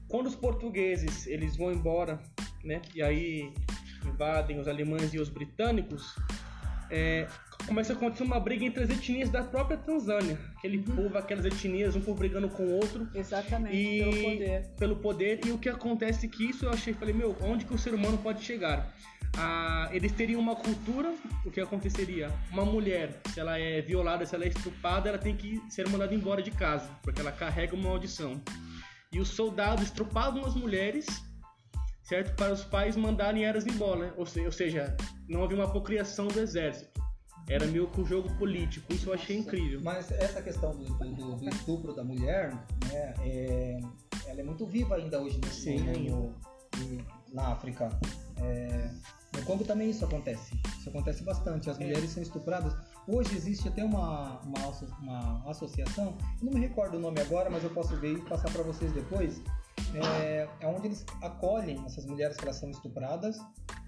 quando 0.09 0.27
os 0.27 0.35
portugueses 0.35 1.25
eles 1.27 1.55
vão 1.55 1.71
embora, 1.71 2.19
né? 2.63 2.81
E 2.93 3.01
aí 3.01 3.53
invadem 4.05 4.59
os 4.59 4.67
alemães 4.67 5.13
e 5.13 5.19
os 5.19 5.29
britânicos, 5.29 6.15
é, 6.89 7.27
começa 7.67 7.93
a 7.93 7.95
acontecer 7.95 8.23
uma 8.23 8.39
briga 8.39 8.65
entre 8.65 8.83
as 8.83 8.89
etnias 8.89 9.29
da 9.29 9.43
própria 9.43 9.77
Tanzânia. 9.77 10.37
Aquele 10.57 10.77
uhum. 10.77 10.95
povo, 10.95 11.17
aquelas 11.17 11.45
etnias, 11.45 11.95
um 11.95 12.01
povo 12.01 12.17
brigando 12.17 12.49
com 12.49 12.63
o 12.63 12.71
outro. 12.73 13.07
Exatamente, 13.13 13.75
e, 13.75 13.99
pelo 13.99 14.23
poder. 14.23 14.65
Pelo 14.77 14.95
poder. 14.95 15.39
E 15.45 15.51
o 15.51 15.57
que 15.57 15.69
acontece 15.69 16.25
é 16.25 16.29
que 16.29 16.49
isso 16.49 16.65
eu 16.65 16.71
achei, 16.71 16.93
falei, 16.93 17.13
meu, 17.13 17.37
onde 17.41 17.65
que 17.65 17.73
o 17.73 17.77
ser 17.77 17.93
humano 17.93 18.17
pode 18.17 18.43
chegar? 18.43 18.91
Ah, 19.37 19.87
eles 19.93 20.11
teriam 20.11 20.41
uma 20.41 20.55
cultura, 20.55 21.13
o 21.45 21.51
que 21.51 21.61
aconteceria? 21.61 22.31
Uma 22.51 22.65
mulher, 22.65 23.21
se 23.31 23.39
ela 23.39 23.59
é 23.59 23.79
violada, 23.79 24.25
se 24.25 24.33
ela 24.33 24.43
é 24.43 24.47
estrupada, 24.47 25.07
ela 25.07 25.19
tem 25.19 25.35
que 25.35 25.61
ser 25.69 25.87
mandada 25.87 26.15
embora 26.15 26.41
de 26.41 26.49
casa, 26.49 26.89
porque 27.03 27.21
ela 27.21 27.31
carrega 27.31 27.75
uma 27.75 27.89
maldição 27.89 28.41
e 29.11 29.19
os 29.19 29.29
soldados 29.29 29.85
estrupavam 29.85 30.45
as 30.45 30.55
mulheres, 30.55 31.05
certo? 32.03 32.35
Para 32.35 32.53
os 32.53 32.63
pais 32.63 32.95
mandarem 32.95 33.43
elas 33.43 33.65
embora, 33.65 34.13
ou 34.17 34.25
seja, 34.25 34.95
não 35.27 35.43
havia 35.43 35.57
uma 35.57 35.69
procriação 35.69 36.27
do 36.27 36.39
exército. 36.39 36.99
Era 37.49 37.65
meio 37.65 37.87
que 37.89 37.99
um 37.99 38.05
jogo 38.05 38.31
político, 38.35 38.93
isso 38.93 39.09
eu 39.09 39.13
achei 39.13 39.37
incrível. 39.37 39.81
Mas 39.83 40.11
essa 40.11 40.41
questão 40.41 40.77
do, 40.77 40.85
do, 40.85 41.35
do 41.35 41.49
estupro 41.49 41.95
da 41.95 42.03
mulher, 42.03 42.53
né, 42.91 43.13
é, 43.21 43.79
ela 44.27 44.39
é 44.39 44.43
muito 44.43 44.67
viva 44.67 44.95
ainda 44.95 45.19
hoje 45.19 45.41
no, 45.41 45.99
no, 45.99 46.35
no, 46.77 47.05
na 47.33 47.47
África. 47.47 47.89
É, 48.37 48.91
no 49.35 49.43
Congo 49.45 49.63
também 49.63 49.89
isso 49.89 50.05
acontece. 50.05 50.59
Isso 50.77 50.89
acontece 50.89 51.23
bastante. 51.23 51.69
As 51.69 51.79
é. 51.79 51.85
mulheres 51.85 52.11
são 52.11 52.21
estupradas. 52.21 52.73
Hoje 53.11 53.35
existe 53.35 53.67
até 53.67 53.83
uma, 53.83 54.39
uma, 54.41 54.69
uma 55.01 55.49
associação, 55.49 56.15
não 56.43 56.53
me 56.53 56.59
recordo 56.59 56.97
o 56.97 56.99
nome 56.99 57.19
agora, 57.19 57.49
mas 57.49 57.63
eu 57.63 57.71
posso 57.71 57.95
ver 57.97 58.13
e 58.13 58.21
passar 58.21 58.51
para 58.51 58.61
vocês 58.61 58.91
depois. 58.91 59.41
É, 59.95 60.47
é, 60.61 60.67
onde 60.67 60.87
eles 60.87 61.03
acolhem 61.23 61.83
essas 61.87 62.05
mulheres 62.05 62.37
que 62.37 62.43
elas 62.43 62.57
são 62.57 62.69
estupradas, 62.69 63.39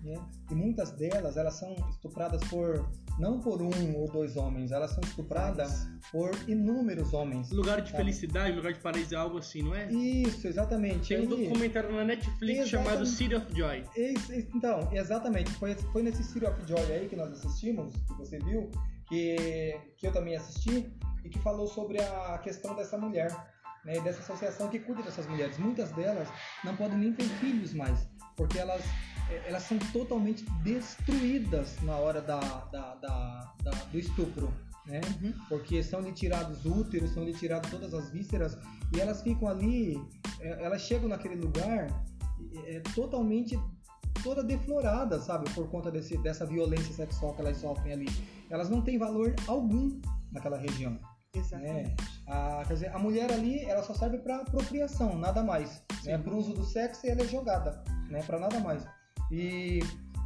né? 0.04 0.16
e 0.50 0.56
muitas 0.56 0.90
delas 0.92 1.38
elas 1.38 1.54
são 1.54 1.76
estupradas 1.92 2.42
por 2.50 2.90
não 3.20 3.40
por 3.40 3.62
um 3.62 3.96
ou 3.96 4.10
dois 4.10 4.36
homens, 4.36 4.72
elas 4.72 4.90
são 4.90 5.02
estupradas 5.04 5.88
por 6.12 6.32
inúmeros 6.48 7.14
homens. 7.14 7.52
Lugar 7.52 7.82
de 7.82 7.92
sabe? 7.92 8.04
felicidade, 8.04 8.56
lugar 8.56 8.74
de 8.74 8.80
paraíso, 8.80 9.16
algo 9.16 9.38
assim, 9.38 9.62
não 9.62 9.76
é? 9.76 9.92
Isso, 9.92 10.48
exatamente. 10.48 11.10
Tem 11.10 11.24
um 11.24 11.30
documentário 11.30 11.92
na 11.92 12.04
Netflix 12.04 12.62
exatamente. 12.62 12.70
chamado 12.70 13.06
City 13.06 13.36
of 13.36 13.46
Joy. 13.54 13.84
então, 14.56 14.90
exatamente. 14.92 15.52
Foi, 15.52 15.76
foi 15.76 16.02
nesse 16.02 16.24
City 16.24 16.46
of 16.46 16.60
Joy 16.66 16.92
aí 16.92 17.08
que 17.08 17.16
nós 17.16 17.32
assistimos, 17.34 17.94
que 18.08 18.14
você 18.16 18.40
viu, 18.40 18.72
que, 19.12 19.78
que 19.98 20.08
eu 20.08 20.14
também 20.14 20.38
assisti, 20.38 20.90
e 21.26 21.30
que 21.30 21.38
falou 21.40 21.68
sobre 21.68 22.00
a 22.02 22.38
questão 22.38 22.74
dessa 22.76 22.98
mulher, 22.98 23.30
né, 23.84 24.00
dessa 24.00 24.22
associação 24.22 24.70
que 24.70 24.80
cuida 24.80 25.04
dessas 25.04 25.28
mulheres. 25.28 25.58
Muitas 25.58 25.92
delas 25.92 26.30
não 26.64 26.78
podem 26.78 26.98
nem 26.98 27.14
ter 27.14 27.26
filhos 27.26 27.74
mais, 27.74 28.08
porque 28.38 28.58
elas 28.58 28.82
é, 29.30 29.50
elas 29.50 29.64
são 29.64 29.78
totalmente 29.92 30.46
destruídas 30.64 31.82
na 31.82 31.98
hora 31.98 32.22
da, 32.22 32.40
da, 32.40 32.96
da, 32.96 33.54
da 33.62 33.72
do 33.72 34.00
estupro. 34.00 34.52
Né? 34.86 35.02
Uhum. 35.22 35.34
Porque 35.50 35.84
são 35.84 36.00
lhe 36.00 36.14
tirados 36.14 36.66
úteros, 36.66 37.12
são 37.12 37.24
lhe 37.24 37.34
tiradas 37.34 37.70
todas 37.70 37.94
as 37.94 38.10
vísceras 38.10 38.58
e 38.96 39.00
elas 39.00 39.22
ficam 39.22 39.48
ali, 39.48 40.02
é, 40.40 40.64
elas 40.64 40.82
chegam 40.82 41.10
naquele 41.10 41.36
lugar 41.36 41.88
é, 42.66 42.80
totalmente 42.96 43.60
toda 44.24 44.44
deflorada, 44.44 45.20
sabe, 45.20 45.50
por 45.52 45.70
conta 45.70 45.92
desse, 45.92 46.18
dessa 46.18 46.46
violência 46.46 46.94
sexual 46.94 47.34
que 47.34 47.42
elas 47.42 47.58
sofrem 47.58 47.94
ali. 47.94 48.41
Elas 48.52 48.70
não 48.70 48.82
têm 48.82 48.98
valor 48.98 49.34
algum 49.48 50.00
naquela 50.32 50.58
região. 50.58 51.00
Exatamente. 51.34 51.90
Né? 51.90 51.96
A, 52.28 52.64
quer 52.68 52.74
dizer, 52.74 52.94
a 52.94 53.00
mulher 53.00 53.32
ali, 53.32 53.64
ela 53.64 53.82
só 53.82 53.94
serve 53.94 54.18
para 54.18 54.44
procriação, 54.44 55.18
nada 55.18 55.42
mais. 55.42 55.82
Né? 56.04 56.18
Para 56.18 56.36
uso 56.36 56.54
do 56.54 56.66
sexo 56.66 57.08
e 57.08 57.10
ela 57.10 57.22
é 57.22 57.28
jogada, 57.28 57.82
né? 58.10 58.22
Para 58.24 58.38
nada 58.38 58.60
mais. 58.60 58.86
E, 59.32 59.80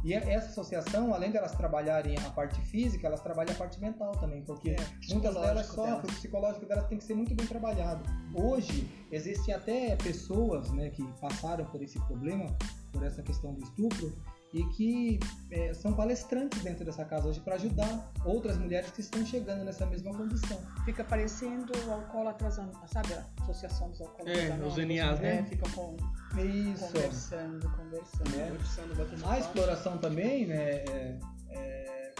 e 0.04 0.12
essa 0.12 0.48
associação, 0.48 1.14
além 1.14 1.30
de 1.30 1.36
elas 1.36 1.52
trabalharem 1.52 2.16
a 2.18 2.30
parte 2.30 2.60
física, 2.62 3.06
elas 3.06 3.20
trabalham 3.20 3.54
a 3.54 3.58
parte 3.58 3.80
mental 3.80 4.12
também, 4.12 4.42
porque 4.42 4.70
é, 4.70 4.76
muitas 5.10 5.34
delas 5.34 5.66
sofrem, 5.66 5.94
o 5.94 6.14
psicológico 6.14 6.66
delas 6.66 6.88
tem 6.88 6.98
que 6.98 7.04
ser 7.04 7.14
muito 7.14 7.34
bem 7.34 7.46
trabalhado. 7.46 8.02
Hoje, 8.34 8.88
existem 9.12 9.54
até 9.54 9.94
pessoas 9.96 10.72
né, 10.72 10.90
que 10.90 11.04
passaram 11.20 11.64
por 11.66 11.80
esse 11.80 12.00
problema, 12.06 12.46
por 12.92 13.04
essa 13.04 13.22
questão 13.22 13.54
do 13.54 13.62
estupro, 13.62 14.12
e 14.56 14.64
que 14.70 15.20
é, 15.50 15.74
são 15.74 15.92
palestrantes 15.92 16.62
dentro 16.62 16.82
dessa 16.82 17.04
casa 17.04 17.28
hoje 17.28 17.40
para 17.40 17.56
ajudar 17.56 18.10
outras 18.24 18.56
mulheres 18.56 18.90
que 18.90 19.02
estão 19.02 19.24
chegando 19.26 19.64
nessa 19.64 19.84
mesma 19.84 20.14
condição. 20.14 20.58
Fica 20.84 21.04
parecendo 21.04 21.72
o 21.86 21.92
alcoólatra, 21.92 22.50
sabe 22.50 23.12
a 23.12 23.42
associação 23.42 23.90
dos 23.90 24.00
alcoólatras 24.00 24.38
É, 24.38 24.64
os 24.64 24.76
NAs, 24.78 25.20
né? 25.20 25.38
É, 25.40 25.42
ficam 25.44 25.70
com, 25.72 25.96
Isso. 26.40 26.86
conversando, 26.86 27.70
conversando, 27.70 28.40
é. 28.40 28.48
conversando, 28.48 28.96
batendo 28.96 29.28
A 29.28 29.38
exploração 29.38 29.98
também, 29.98 30.46
né, 30.46 30.56
é, 30.56 31.18
é, 31.50 32.14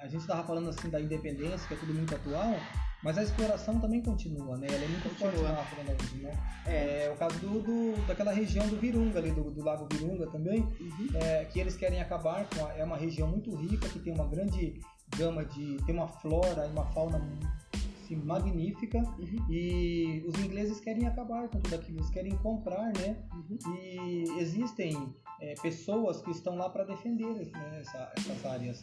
a 0.00 0.08
gente 0.08 0.22
estava 0.22 0.44
falando 0.44 0.68
assim 0.68 0.90
da 0.90 1.00
independência, 1.00 1.68
que 1.68 1.74
é 1.74 1.76
tudo 1.76 1.94
muito 1.94 2.12
atual, 2.12 2.54
mas 3.02 3.18
a 3.18 3.22
exploração 3.22 3.78
também 3.78 4.02
continua, 4.02 4.56
né? 4.56 4.66
Ela 4.68 4.84
é 4.84 4.88
muito 4.88 5.08
continua. 5.08 5.32
forte 5.32 5.42
na 5.42 5.60
África 5.60 5.82
né? 6.22 6.32
É. 6.66 7.04
é 7.04 7.10
o 7.10 7.16
caso 7.16 7.38
do, 7.38 7.60
do, 7.60 8.06
daquela 8.06 8.32
região 8.32 8.66
do 8.68 8.76
Virunga, 8.76 9.18
ali, 9.18 9.30
do, 9.30 9.50
do 9.50 9.62
Lago 9.62 9.86
Virunga 9.92 10.26
também, 10.28 10.60
uhum. 10.60 11.08
é, 11.14 11.44
que 11.44 11.60
eles 11.60 11.76
querem 11.76 12.00
acabar 12.00 12.48
com. 12.48 12.64
A, 12.64 12.72
é 12.74 12.84
uma 12.84 12.96
região 12.96 13.28
muito 13.28 13.54
rica, 13.54 13.88
que 13.88 13.98
tem 13.98 14.12
uma 14.12 14.26
grande 14.26 14.80
gama 15.16 15.44
de. 15.44 15.76
tem 15.84 15.94
uma 15.94 16.08
flora 16.08 16.66
e 16.66 16.70
uma 16.70 16.86
fauna 16.86 17.20
assim, 18.06 18.16
magnífica 18.16 18.98
uhum. 18.98 19.46
e 19.50 20.24
os 20.26 20.38
ingleses 20.40 20.80
querem 20.80 21.06
acabar 21.06 21.48
com 21.48 21.60
tudo 21.60 21.74
aquilo, 21.74 21.98
eles 21.98 22.10
querem 22.10 22.36
comprar, 22.38 22.92
né? 22.98 23.16
Uhum. 23.34 23.58
E 23.74 24.24
existem 24.38 25.14
é, 25.40 25.54
pessoas 25.60 26.22
que 26.22 26.30
estão 26.30 26.56
lá 26.56 26.70
para 26.70 26.84
defender 26.84 27.50
né, 27.52 27.80
essa, 27.80 28.12
essas 28.16 28.46
áreas, 28.46 28.80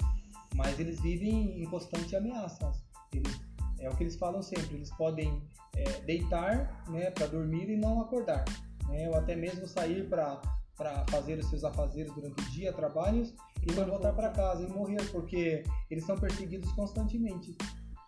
mas 0.56 0.80
eles 0.80 1.00
vivem 1.00 1.62
em 1.62 1.66
constante 1.66 2.16
ameaças. 2.16 2.84
Eles 3.14 3.40
é 3.84 3.90
o 3.90 3.96
que 3.96 4.04
eles 4.04 4.16
falam 4.16 4.42
sempre, 4.42 4.76
eles 4.76 4.92
podem 4.92 5.42
é, 5.76 6.02
deitar 6.02 6.84
né, 6.90 7.12
para 7.12 7.28
dormir 7.28 7.70
e 7.70 7.78
não 7.78 8.02
acordar, 8.02 8.46
né, 8.88 9.10
ou 9.10 9.16
até 9.16 9.36
mesmo 9.36 9.68
sair 9.68 10.08
para 10.08 10.42
fazer 11.10 11.38
os 11.40 11.50
seus 11.50 11.64
afazeres 11.64 12.14
durante 12.14 12.42
o 12.42 12.52
dia, 12.52 12.74
trabalhos, 12.74 13.34
e 13.62 13.72
não 13.74 13.86
voltar 13.86 14.14
para 14.14 14.30
casa 14.30 14.64
e 14.64 14.70
morrer, 14.70 15.04
porque 15.12 15.64
eles 15.90 16.06
são 16.06 16.18
perseguidos 16.18 16.72
constantemente. 16.74 17.56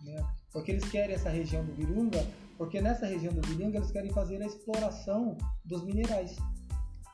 Né? 0.04 0.24
Porque 0.52 0.72
eles 0.72 0.86
querem 0.90 1.16
essa 1.16 1.30
região 1.30 1.66
do 1.66 1.74
Virunga, 1.74 2.26
porque 2.58 2.82
nessa 2.82 3.06
região 3.06 3.34
do 3.34 3.42
Virunga 3.48 3.78
eles 3.78 3.92
querem 3.92 4.12
fazer 4.12 4.42
a 4.42 4.46
exploração 4.46 5.38
dos 5.64 5.84
minerais. 5.84 6.36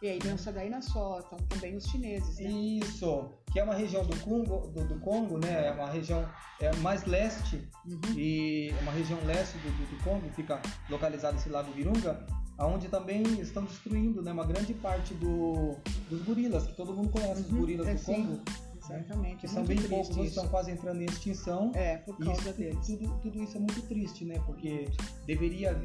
E 0.02 0.10
aí 0.10 0.18
dança 0.18 0.52
daí 0.52 0.68
na 0.68 0.82
só, 0.82 1.22
também 1.48 1.76
os 1.76 1.86
chineses, 1.86 2.40
né? 2.40 2.50
Isso, 2.50 3.30
que 3.52 3.60
é 3.60 3.64
uma 3.64 3.76
região 3.76 4.04
do 4.04 4.18
Congo, 4.22 4.68
do, 4.70 4.84
do 4.84 5.00
Congo 5.00 5.38
né? 5.38 5.68
É 5.68 5.72
uma 5.72 5.92
região 5.92 6.28
é, 6.60 6.76
mais 6.78 7.06
leste, 7.06 7.70
uhum. 7.86 8.18
e 8.18 8.70
é 8.70 8.82
uma 8.82 8.92
região 8.92 9.20
leste 9.26 9.60
do, 9.60 9.70
do, 9.70 9.96
do 9.96 10.04
Congo, 10.04 10.28
fica 10.32 10.60
localizado 10.90 11.38
esse 11.38 11.50
lago 11.50 11.72
Virunga, 11.74 12.26
onde 12.58 12.88
também 12.88 13.22
estão 13.40 13.64
destruindo 13.64 14.24
né, 14.24 14.32
uma 14.32 14.46
grande 14.46 14.74
parte 14.74 15.14
do, 15.14 15.76
dos 16.10 16.24
gorilas, 16.24 16.66
que 16.66 16.74
todo 16.74 16.94
mundo 16.94 17.10
conhece, 17.10 17.42
os 17.42 17.52
uhum. 17.52 17.60
gorilas 17.60 17.88
é, 17.88 17.94
do 17.94 18.00
sim. 18.00 18.14
Congo. 18.14 18.42
Exatamente. 18.84 19.38
Que 19.38 19.48
são 19.48 19.64
bem 19.64 19.82
poucos, 19.84 20.18
estão 20.18 20.48
quase 20.48 20.72
entrando 20.72 21.02
em 21.02 21.06
extinção. 21.06 21.72
É, 21.76 21.98
por 21.98 22.18
causa 22.18 22.50
isso, 22.50 22.54
deles. 22.54 22.86
Tudo, 22.86 23.20
tudo 23.22 23.42
isso 23.42 23.56
é 23.56 23.60
muito 23.60 23.82
triste, 23.84 24.26
né? 24.26 24.42
Porque 24.46 24.90
deveria 25.26 25.80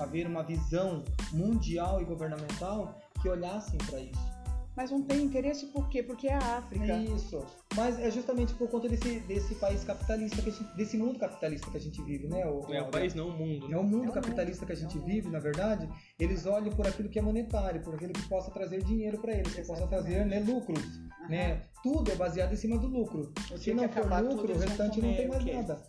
haver 0.00 0.26
uma 0.26 0.42
visão 0.42 1.04
mundial 1.32 2.00
e 2.00 2.04
governamental 2.04 2.98
que 3.20 3.28
olhassem 3.28 3.78
para 3.78 4.00
isso. 4.00 4.40
Mas 4.76 4.90
não 4.90 5.02
tem 5.02 5.22
interesse 5.22 5.66
por 5.66 5.88
quê? 5.88 6.02
Porque 6.02 6.28
é 6.28 6.34
a 6.34 6.58
África. 6.58 6.84
É 6.84 7.02
isso. 7.02 7.44
Mas 7.76 7.98
é 7.98 8.10
justamente 8.10 8.54
por 8.54 8.68
conta 8.68 8.88
desse, 8.88 9.20
desse 9.20 9.54
país 9.56 9.84
capitalista, 9.84 10.40
que 10.40 10.50
gente, 10.50 10.76
desse 10.76 10.96
mundo 10.96 11.18
capitalista 11.18 11.70
que 11.70 11.76
a 11.76 11.80
gente 11.80 12.00
vive, 12.02 12.28
né? 12.28 12.46
O, 12.46 12.72
é 12.72 12.80
o 12.80 12.88
país, 12.88 13.14
não 13.14 13.28
o 13.28 13.32
mundo. 13.32 13.68
Né? 13.68 13.74
É 13.74 13.78
o 13.78 13.82
mundo 13.82 14.10
é 14.10 14.12
capitalista 14.12 14.62
mundo. 14.62 14.66
que 14.66 14.72
a 14.72 14.76
gente 14.76 14.98
vive, 15.00 15.28
na 15.28 15.40
verdade. 15.40 15.88
Eles 16.18 16.46
olham 16.46 16.70
por 16.70 16.86
aquilo 16.86 17.08
que 17.08 17.18
é 17.18 17.22
monetário, 17.22 17.82
por 17.82 17.94
aquilo 17.94 18.12
que 18.12 18.26
possa 18.28 18.50
trazer 18.50 18.82
dinheiro 18.82 19.18
para 19.18 19.34
eles, 19.34 19.52
que 19.52 19.66
possa 19.66 19.86
trazer 19.86 20.24
né, 20.24 20.38
lucros. 20.40 20.82
Uhum. 20.82 21.28
Né? 21.28 21.62
Tudo 21.82 22.10
é 22.10 22.14
baseado 22.14 22.52
em 22.52 22.56
cima 22.56 22.78
do 22.78 22.86
lucro. 22.86 23.32
Se 23.58 23.74
não 23.74 23.88
for 23.88 24.22
lucro, 24.22 24.54
o 24.54 24.58
restante 24.58 25.02
não 25.02 25.14
tem 25.14 25.28
mais 25.28 25.44
nada. 25.44 25.82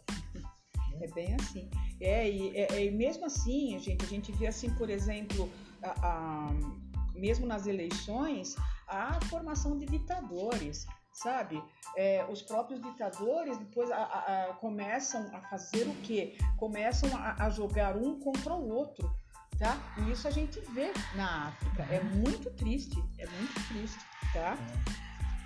É 0.99 1.07
bem 1.07 1.33
assim. 1.35 1.69
É 1.99 2.29
e, 2.29 2.57
é, 2.57 2.85
e 2.85 2.91
mesmo 2.91 3.25
assim, 3.25 3.79
gente, 3.79 4.03
a 4.03 4.07
gente 4.07 4.31
vê 4.33 4.47
assim, 4.47 4.69
por 4.71 4.89
exemplo, 4.89 5.49
a, 5.81 5.89
a 5.89 6.80
mesmo 7.13 7.45
nas 7.45 7.67
eleições, 7.67 8.55
a 8.87 9.19
formação 9.25 9.77
de 9.77 9.85
ditadores, 9.85 10.85
sabe? 11.13 11.61
É, 11.95 12.25
os 12.29 12.41
próprios 12.41 12.81
ditadores 12.81 13.57
depois 13.57 13.91
a, 13.91 13.97
a, 13.97 14.49
a, 14.49 14.53
começam 14.55 15.29
a 15.33 15.41
fazer 15.41 15.87
o 15.87 15.95
quê? 16.01 16.37
Começam 16.57 17.09
a, 17.15 17.49
jogar 17.49 17.97
um 17.97 18.19
contra 18.19 18.53
o 18.53 18.69
outro, 18.69 19.13
tá? 19.57 19.77
E 19.99 20.11
isso 20.11 20.27
a 20.27 20.31
gente 20.31 20.59
vê 20.73 20.91
na 21.15 21.47
África. 21.47 21.83
É 21.83 22.01
muito 22.03 22.49
triste, 22.51 22.97
é 23.17 23.27
muito 23.27 23.67
triste, 23.67 23.99
tá? 24.33 24.57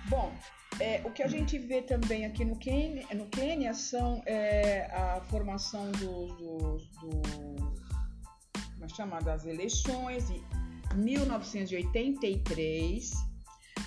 Bom, 0.08 0.32
é, 0.78 1.00
o 1.04 1.10
que 1.10 1.22
a 1.22 1.28
gente 1.28 1.58
vê 1.58 1.82
também 1.82 2.24
aqui 2.26 2.44
no 2.44 2.56
Quênia, 2.56 3.06
no 3.14 3.26
Quênia 3.26 3.74
são 3.74 4.22
é, 4.26 4.86
a 4.92 5.20
formação 5.22 5.90
dos, 5.92 6.32
dos, 6.36 6.86
do, 7.00 7.22
é 8.82 8.88
chama, 8.88 9.20
das 9.20 9.44
eleições 9.46 10.30
e 10.30 10.44
1983, 10.96 13.12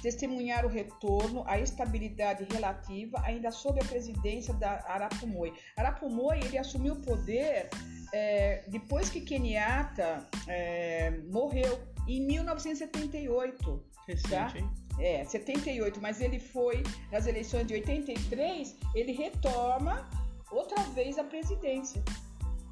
testemunhar 0.02 0.66
o 0.66 0.70
retorno 0.70 1.44
à 1.46 1.60
estabilidade 1.60 2.48
relativa 2.52 3.22
ainda 3.24 3.52
sob 3.52 3.80
a 3.82 3.86
presidência 3.86 4.54
da 4.54 4.84
Arapumoi. 4.88 5.54
Arapumoi 5.76 6.40
ele 6.40 6.58
assumiu 6.58 6.94
o 6.94 7.02
poder 7.02 7.70
é, 8.14 8.64
depois 8.68 9.10
que 9.10 9.22
Kenyatta 9.22 10.28
é, 10.48 11.12
morreu 11.32 11.80
em 12.08 12.26
1978. 12.26 13.84
Recente, 14.08 14.30
tá? 14.30 14.54
hein? 14.56 14.70
É, 15.00 15.24
78, 15.24 16.02
mas 16.02 16.20
ele 16.20 16.40
foi 16.40 16.84
nas 17.12 17.26
eleições 17.26 17.66
de 17.66 17.74
83, 17.74 18.76
ele 18.94 19.14
retoma 19.14 20.10
outra 20.52 20.82
vez 20.84 21.18
a 21.18 21.24
presidência, 21.24 22.04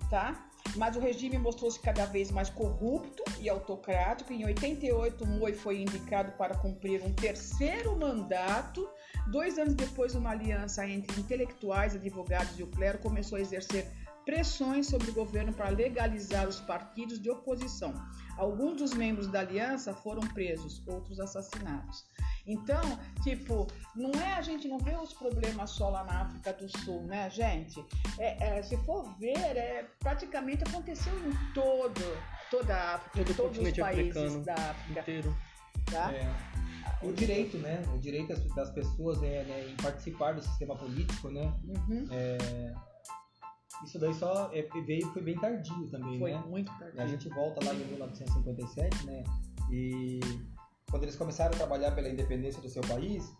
tá? 0.09 0.49
Mas 0.75 0.95
o 0.95 0.99
regime 0.99 1.37
mostrou-se 1.37 1.79
cada 1.79 2.05
vez 2.05 2.31
mais 2.31 2.49
corrupto 2.49 3.23
e 3.39 3.49
autocrático. 3.49 4.33
Em 4.33 4.45
88, 4.45 5.25
Moi 5.25 5.53
foi 5.53 5.81
indicado 5.81 6.31
para 6.33 6.55
cumprir 6.55 7.01
um 7.03 7.13
terceiro 7.13 7.97
mandato. 7.97 8.87
Dois 9.31 9.57
anos 9.57 9.73
depois, 9.73 10.15
uma 10.15 10.31
aliança 10.31 10.87
entre 10.87 11.19
intelectuais, 11.19 11.95
advogados 11.95 12.57
e 12.59 12.63
o 12.63 12.67
clero 12.67 12.97
começou 12.99 13.37
a 13.37 13.41
exercer 13.41 13.87
pressões 14.27 14.87
sobre 14.87 15.09
o 15.09 15.13
governo 15.13 15.53
para 15.53 15.69
legalizar 15.69 16.49
os 16.49 16.59
partidos 16.59 17.17
de 17.17 17.29
oposição. 17.29 17.93
Alguns 18.37 18.75
dos 18.75 18.93
membros 18.93 19.27
da 19.27 19.39
aliança 19.39 19.93
foram 19.93 20.21
presos, 20.33 20.85
outros 20.85 21.17
assassinados. 21.21 22.05
Então, 22.45 22.81
tipo, 23.23 23.67
não 23.95 24.11
é 24.21 24.33
a 24.33 24.41
gente 24.41 24.67
não 24.67 24.79
vê 24.79 24.97
os 24.97 25.13
problemas 25.13 25.69
só 25.69 25.89
lá 25.89 26.03
na 26.03 26.23
África 26.23 26.51
do 26.51 26.67
Sul, 26.79 27.03
né, 27.03 27.29
gente? 27.29 27.83
É, 28.19 28.57
é, 28.57 28.63
se 28.63 28.75
for 28.83 29.17
ver, 29.17 29.37
é, 29.37 29.85
praticamente 29.97 30.61
aconteceu 30.67 31.13
em 31.25 31.53
todo, 31.53 32.01
toda 32.51 32.75
a 32.75 32.95
África, 32.95 33.23
todo 33.23 33.35
todos 33.37 33.59
os 33.59 33.77
países 33.77 34.43
da 34.43 34.55
África. 34.55 34.99
Inteiro. 34.99 35.37
Tá? 35.89 36.11
É. 36.13 36.29
O 37.01 37.13
direito, 37.13 37.57
né? 37.59 37.81
O 37.95 37.97
direito 37.97 38.33
das 38.53 38.71
pessoas 38.71 39.23
é, 39.23 39.43
né, 39.43 39.69
em 39.69 39.75
participar 39.77 40.33
do 40.33 40.41
sistema 40.41 40.75
político, 40.75 41.29
né? 41.29 41.53
Uhum. 41.63 42.07
É, 42.11 42.73
isso 43.83 43.99
daí 43.99 44.13
só 44.13 44.49
é, 44.53 44.63
veio 44.81 45.07
foi 45.13 45.21
bem 45.21 45.35
tardio 45.35 45.87
também, 45.89 46.19
Foi 46.19 46.31
né? 46.31 46.43
muito 46.47 46.71
tardio. 46.77 47.01
A 47.01 47.07
gente 47.07 47.29
volta 47.29 47.63
lá 47.65 47.73
em 47.73 47.85
1957, 47.85 49.05
né? 49.05 49.23
E 49.71 50.19
quando 50.89 51.03
eles 51.03 51.15
começaram 51.15 51.53
a 51.53 51.57
trabalhar 51.57 51.91
pela 51.91 52.09
independência 52.09 52.61
do 52.61 52.69
seu 52.69 52.81
país, 52.83 53.31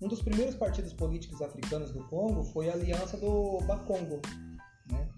um 0.00 0.08
dos 0.08 0.20
primeiros 0.20 0.54
partidos 0.54 0.92
políticos 0.92 1.40
africanos 1.40 1.90
do 1.90 2.04
Congo 2.04 2.42
foi 2.44 2.68
a 2.68 2.74
Aliança 2.74 3.16
do 3.16 3.60
Bakongo, 3.66 4.20
né? 4.90 5.08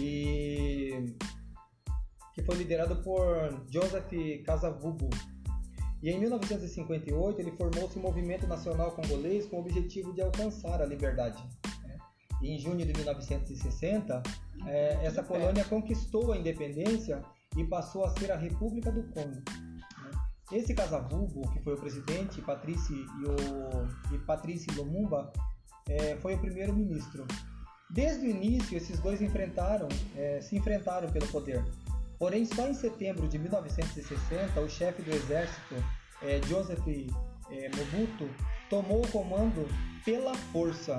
E 0.00 1.14
que 2.34 2.42
foi 2.42 2.56
liderado 2.56 2.96
por 2.96 3.26
Joseph 3.70 4.10
Kasavubu. 4.46 5.10
E 6.02 6.10
em 6.10 6.18
1958 6.18 7.40
ele 7.40 7.52
formou-se 7.52 7.98
o 7.98 8.02
Movimento 8.02 8.46
Nacional 8.46 8.92
Congolês 8.92 9.46
com 9.46 9.56
o 9.56 9.60
objetivo 9.60 10.12
de 10.12 10.22
alcançar 10.22 10.80
a 10.80 10.86
liberdade. 10.86 11.42
Em 12.50 12.58
junho 12.58 12.84
de 12.84 12.92
1960 12.92 14.22
é, 14.66 15.04
essa 15.04 15.22
colônia 15.22 15.64
conquistou 15.64 16.32
a 16.32 16.36
independência 16.36 17.22
e 17.56 17.64
passou 17.64 18.04
a 18.04 18.10
ser 18.10 18.30
a 18.30 18.36
República 18.36 18.90
do 18.90 19.02
Congo. 19.04 19.42
né? 19.46 20.10
Esse 20.50 20.74
Kasavubu, 20.74 21.50
que 21.52 21.60
foi 21.60 21.74
o 21.74 21.78
presidente, 21.78 22.40
Patrice 22.42 22.92
e, 22.92 23.24
o, 23.26 24.14
e 24.14 24.18
Patrice 24.18 24.70
Lumumba, 24.76 25.32
é, 25.88 26.16
foi 26.16 26.34
o 26.34 26.38
primeiro 26.38 26.72
ministro. 26.72 27.26
Desde 27.90 28.26
o 28.26 28.30
início, 28.30 28.76
esses 28.76 28.98
dois 29.00 29.20
enfrentaram, 29.20 29.88
é, 30.16 30.40
se 30.40 30.56
enfrentaram 30.56 31.10
pelo 31.10 31.26
poder. 31.28 31.62
Porém, 32.18 32.46
só 32.46 32.68
em 32.68 32.74
setembro 32.74 33.28
de 33.28 33.38
1960, 33.38 34.60
o 34.60 34.68
chefe 34.68 35.02
do 35.02 35.10
exército, 35.10 35.74
é, 36.22 36.40
Joseph 36.46 36.86
é, 37.50 37.68
Mobutu, 37.76 38.30
tomou 38.70 39.04
o 39.04 39.08
comando 39.08 39.66
pela 40.04 40.34
força. 40.34 40.98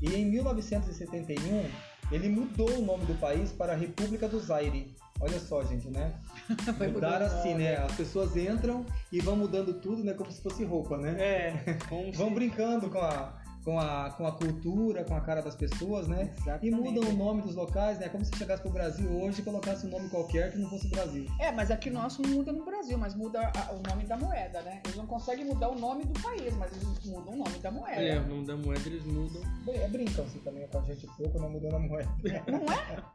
E 0.00 0.14
em 0.14 0.24
1971, 0.26 1.64
ele 2.10 2.28
mudou 2.28 2.70
o 2.70 2.82
nome 2.82 3.04
do 3.06 3.14
país 3.14 3.52
para 3.52 3.72
a 3.72 3.76
República 3.76 4.28
do 4.28 4.38
Zaire. 4.38 4.94
Olha 5.20 5.38
só, 5.38 5.64
gente, 5.64 5.88
né? 5.88 6.12
Mudaram 6.92 7.26
assim, 7.26 7.54
né? 7.54 7.76
As 7.76 7.92
pessoas 7.92 8.36
entram 8.36 8.84
e 9.12 9.20
vão 9.20 9.36
mudando 9.36 9.74
tudo, 9.74 10.02
né? 10.04 10.12
Como 10.12 10.30
se 10.30 10.42
fosse 10.42 10.64
roupa, 10.64 10.98
né? 10.98 11.16
É, 11.18 11.78
Vão 12.14 12.34
brincando 12.34 12.90
com 12.90 12.98
a, 12.98 13.32
com, 13.64 13.78
a, 13.78 14.10
com 14.10 14.26
a 14.26 14.32
cultura, 14.32 15.04
com 15.04 15.14
a 15.16 15.20
cara 15.20 15.40
das 15.40 15.56
pessoas, 15.56 16.06
né? 16.06 16.34
E 16.36 16.40
Exatamente. 16.42 16.74
mudam 16.74 17.08
o 17.10 17.12
nome 17.16 17.42
dos 17.42 17.54
locais, 17.54 17.98
né? 17.98 18.08
Como 18.08 18.24
se 18.24 18.36
chegasse 18.36 18.62
pro 18.62 18.70
Brasil 18.70 19.10
hoje 19.10 19.40
e 19.40 19.44
colocasse 19.44 19.86
um 19.86 19.90
nome 19.90 20.08
qualquer 20.10 20.52
que 20.52 20.58
não 20.58 20.68
fosse 20.68 20.88
Brasil. 20.88 21.26
É, 21.40 21.50
mas 21.50 21.70
aqui 21.70 21.88
nosso 21.90 22.20
não 22.22 22.30
muda 22.30 22.52
no 22.52 22.64
Brasil, 22.64 22.98
mas 22.98 23.14
muda 23.14 23.40
a- 23.56 23.72
o 23.72 23.82
nome 23.88 24.04
da 24.04 24.16
moeda, 24.16 24.60
né? 24.62 24.80
Eles 24.84 24.96
não 24.96 25.06
conseguem 25.06 25.44
mudar 25.46 25.70
o 25.70 25.78
nome 25.78 26.04
do 26.04 26.20
país, 26.20 26.54
mas 26.56 26.70
eles 26.72 27.04
mudam 27.06 27.34
o 27.34 27.36
nome 27.38 27.58
da 27.58 27.70
moeda. 27.70 28.02
É, 28.02 28.18
o 28.20 28.26
nome 28.28 28.46
da 28.46 28.56
moeda 28.56 28.82
eles 28.86 29.04
mudam. 29.04 29.40
É, 29.68 29.88
brincam 29.88 30.24
assim 30.24 30.38
também 30.40 30.66
com 30.68 30.78
a 30.78 30.82
gente 30.82 31.06
pouco, 31.16 31.38
não 31.38 31.48
mudando 31.50 31.76
a 31.76 31.78
moeda. 31.78 32.10
Não 32.48 32.72
é? 32.72 33.14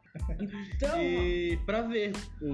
Então, 0.74 1.00
E 1.00 1.56
pra 1.64 1.82
ver, 1.82 2.12
o, 2.42 2.46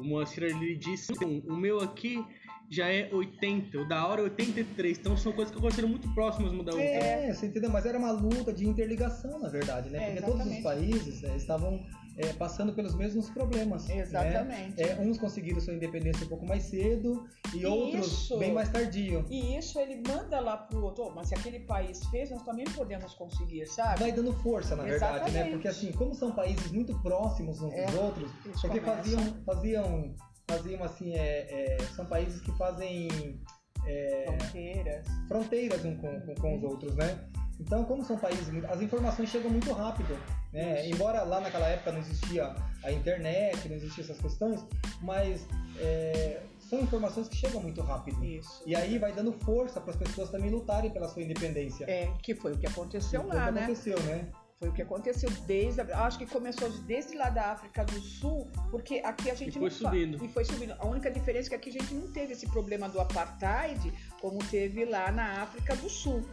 o 0.00 0.04
Moacir 0.04 0.42
ele 0.44 0.76
disse: 0.76 1.12
"Um, 1.24 1.38
o 1.48 1.56
meu 1.56 1.78
aqui 1.80 2.24
já 2.70 2.88
é 2.88 3.08
80, 3.12 3.78
o 3.78 3.88
da 3.88 4.06
hora 4.06 4.20
é 4.20 4.24
83. 4.24 4.98
Então 4.98 5.16
são 5.16 5.32
coisas 5.32 5.52
que 5.52 5.58
aconteceram 5.58 5.88
muito 5.88 6.12
próximas 6.14 6.52
uma 6.52 6.64
da 6.64 6.72
outra. 6.72 6.86
É, 6.86 7.32
você 7.32 7.46
entendeu? 7.46 7.70
Mas 7.70 7.86
era 7.86 7.98
uma 7.98 8.10
luta 8.10 8.52
de 8.52 8.66
interligação, 8.66 9.38
na 9.38 9.48
verdade, 9.48 9.90
né? 9.90 9.98
É, 10.02 10.06
Porque 10.12 10.22
todos 10.22 10.46
os 10.46 10.52
exatamente. 10.52 10.62
países 10.62 11.22
né, 11.22 11.36
estavam 11.36 11.84
é, 12.16 12.32
passando 12.34 12.72
pelos 12.72 12.94
mesmos 12.94 13.28
problemas. 13.30 13.86
né? 13.88 13.98
exatamente. 13.98 14.80
É, 14.82 14.96
uns 15.00 15.18
conseguiram 15.18 15.60
sua 15.60 15.74
independência 15.74 16.24
um 16.24 16.28
pouco 16.28 16.46
mais 16.46 16.62
cedo 16.64 17.24
e 17.54 17.66
outros 17.66 18.06
Isso. 18.06 18.38
bem 18.38 18.52
mais 18.52 18.68
tardio. 18.70 19.24
E 19.28 19.56
isso 19.56 19.78
ele 19.78 20.00
manda 20.08 20.38
lá 20.40 20.56
pro 20.56 20.82
outro, 20.82 21.04
"Oh, 21.04 21.10
mas 21.10 21.28
se 21.28 21.34
aquele 21.34 21.60
país 21.60 22.04
fez, 22.06 22.30
nós 22.30 22.42
também 22.42 22.64
podemos 22.66 23.14
conseguir, 23.14 23.66
sabe? 23.66 24.00
Vai 24.00 24.12
dando 24.12 24.32
força, 24.32 24.74
na 24.76 24.84
verdade, 24.84 25.12
né? 25.12 25.18
Exatamente. 25.28 25.50
Porque 25.52 25.68
assim, 25.68 25.92
como 25.92 26.14
são 26.14 26.32
países 26.32 26.70
muito 26.72 26.96
próximos 27.02 27.60
uns 27.60 27.72
É, 27.74 27.86
dos 27.86 27.94
outros, 27.96 28.32
porque 28.60 28.80
começam. 28.80 28.96
faziam, 28.96 29.44
faziam, 29.44 30.14
faziam 30.46 30.82
assim, 30.84 31.14
é, 31.14 31.76
é, 31.76 31.78
são 31.94 32.04
países 32.06 32.40
que 32.40 32.52
fazem 32.56 33.40
é, 33.86 34.24
fronteiras. 34.26 35.06
fronteiras 35.28 35.84
um 35.84 35.96
com, 35.96 36.20
com, 36.20 36.34
com 36.34 36.56
os 36.56 36.62
outros, 36.62 36.94
né? 36.96 37.28
Então, 37.60 37.84
como 37.84 38.04
são 38.04 38.18
países, 38.18 38.48
as 38.64 38.82
informações 38.82 39.28
chegam 39.28 39.50
muito 39.50 39.72
rápido, 39.72 40.18
né? 40.52 40.86
Embora 40.88 41.22
lá 41.22 41.40
naquela 41.40 41.68
época 41.68 41.92
não 41.92 42.00
existia 42.00 42.54
a 42.82 42.92
internet, 42.92 43.68
não 43.68 43.76
existiam 43.76 44.04
essas 44.04 44.20
questões, 44.20 44.64
mas 45.00 45.46
é, 45.78 46.42
são 46.58 46.80
informações 46.80 47.28
que 47.28 47.36
chegam 47.36 47.62
muito 47.62 47.80
rápido. 47.80 48.22
Isso. 48.24 48.62
E 48.66 48.74
aí 48.74 48.98
vai 48.98 49.12
dando 49.12 49.32
força 49.32 49.80
para 49.80 49.92
as 49.92 49.96
pessoas 49.96 50.30
também 50.30 50.50
lutarem 50.50 50.90
pela 50.90 51.08
sua 51.08 51.22
independência. 51.22 51.84
É, 51.88 52.12
que 52.22 52.34
foi 52.34 52.52
o 52.52 52.58
que 52.58 52.66
aconteceu 52.66 53.22
o 53.22 53.26
lá, 53.28 53.46
que 53.46 53.52
né? 53.52 53.64
aconteceu, 53.64 54.02
né? 54.02 54.28
Foi 54.64 54.70
o 54.70 54.72
que 54.72 54.80
aconteceu 54.80 55.28
desde. 55.46 55.82
a- 55.82 56.06
Acho 56.06 56.16
que 56.18 56.24
começou 56.24 56.70
desde 56.84 57.14
lá 57.16 57.28
da 57.28 57.52
África 57.52 57.84
do 57.84 58.00
Sul, 58.00 58.50
porque 58.70 59.02
aqui 59.04 59.30
a 59.30 59.34
gente 59.34 59.50
E 59.50 59.52
foi 59.60 59.68
não 59.68 59.70
subindo. 59.70 60.24
E 60.24 60.28
foi 60.28 60.42
subindo. 60.42 60.74
A 60.78 60.86
única 60.86 61.10
diferença 61.10 61.48
é 61.48 61.50
que 61.50 61.54
aqui 61.56 61.68
a 61.68 61.82
gente 61.82 61.92
não 61.92 62.10
teve 62.10 62.32
esse 62.32 62.46
problema 62.46 62.88
do 62.88 62.98
apartheid 62.98 63.92
como 64.22 64.38
teve 64.46 64.86
lá 64.86 65.12
na 65.12 65.42
África 65.42 65.76
do 65.76 65.90
Sul. 65.90 66.26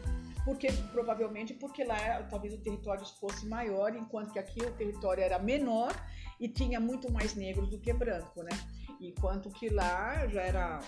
Porque, 0.45 0.71
provavelmente 0.93 1.53
porque 1.53 1.83
lá 1.83 2.23
talvez 2.29 2.53
o 2.53 2.57
território 2.59 3.05
fosse 3.19 3.45
maior, 3.45 3.93
enquanto 3.93 4.31
que 4.31 4.39
aqui 4.39 4.61
o 4.63 4.71
território 4.71 5.21
era 5.21 5.37
menor 5.37 5.93
e 6.39 6.47
tinha 6.47 6.79
muito 6.79 7.11
mais 7.11 7.35
negros 7.35 7.69
do 7.69 7.77
que 7.79 7.91
branco, 7.91 8.41
né? 8.43 8.51
Enquanto 9.01 9.49
que 9.51 9.67
lá 9.67 10.25
já 10.29 10.41
era 10.41 10.79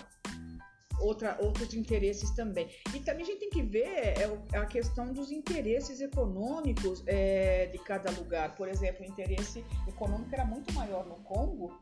outra, 1.00 1.36
outros 1.40 1.74
interesses 1.74 2.30
também. 2.30 2.68
E 2.94 3.00
também 3.00 3.22
a 3.22 3.26
gente 3.26 3.40
tem 3.40 3.50
que 3.50 3.62
ver 3.62 4.18
é, 4.18 4.28
o- 4.28 4.60
a 4.60 4.66
questão 4.66 5.12
dos 5.12 5.30
interesses 5.30 6.00
econômicos 6.00 7.02
é, 7.06 7.66
de 7.66 7.78
cada 7.78 8.10
lugar. 8.12 8.54
Por 8.54 8.68
exemplo, 8.68 9.02
o 9.02 9.08
interesse 9.08 9.64
econômico 9.88 10.34
era 10.34 10.44
muito 10.44 10.72
maior 10.74 11.06
no 11.06 11.16
Congo, 11.16 11.78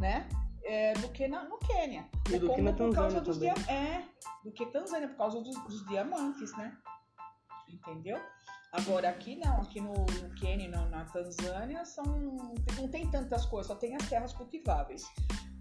né? 0.00 0.28
é, 0.62 0.92
do 0.94 1.08
que 1.08 1.26
na- 1.26 1.44
no 1.44 1.56
Quênia. 1.58 2.06
E 2.28 2.38
do 2.38 2.40
que 2.40 2.46
Congo 2.56 2.62
na 2.62 2.72
por 2.74 2.94
causa 2.94 3.20
Tanzânia 3.20 3.20
dos 3.22 3.38
também. 3.38 3.54
dia- 3.54 3.72
É, 3.74 4.04
do 4.44 4.52
que 4.52 4.66
Tanzânia, 4.66 5.08
por 5.08 5.16
causa 5.16 5.40
dos, 5.40 5.56
dos 5.64 5.86
diamantes, 5.88 6.54
né? 6.56 6.76
Entendeu? 7.68 8.18
Agora 8.72 9.08
aqui 9.08 9.36
não, 9.36 9.62
aqui 9.62 9.80
no, 9.80 9.92
no 9.94 10.34
Quênia 10.36 10.68
na, 10.68 10.86
na 10.88 11.04
Tanzânia 11.06 11.84
são, 11.84 12.04
não 12.76 12.88
tem 12.88 13.10
tantas 13.10 13.44
coisas, 13.46 13.66
só 13.68 13.74
tem 13.74 13.96
as 13.96 14.08
terras 14.08 14.32
cultiváveis. 14.32 15.02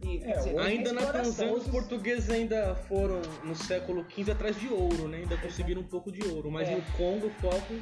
E, 0.02 0.24
É, 0.24 0.38
dizer, 0.38 0.58
Ainda 0.60 0.94
na. 0.94 1.12
Tanzânia, 1.12 1.54
os 1.54 1.68
portugueses 1.68 2.30
ainda 2.30 2.74
foram 2.88 3.22
no 3.44 3.56
século 3.56 4.06
XV 4.10 4.32
atrás 4.32 4.56
de 4.60 4.68
ouro, 4.70 5.08
né? 5.08 5.18
Ainda 5.18 5.38
conseguiram 5.38 5.82
um 5.82 5.88
pouco 5.88 6.12
de 6.12 6.26
ouro. 6.28 6.50
Mas 6.50 6.70
É. 6.70 6.76
no 6.76 6.82
Congo, 6.94 7.28
o 7.28 7.30
foco. 7.32 7.74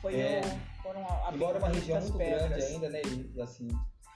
Foi 0.00 0.14
É. 0.14 0.40
foram 0.82 1.00
a- 1.04 1.30
Embora 1.34 1.58
uma 1.58 1.68
região 1.68 2.00
muito 2.00 2.16
grande 2.16 2.32
pedras. 2.48 2.64
ainda, 2.64 2.88
né? 2.88 3.02
E, 3.34 3.40
assim, 3.42 3.68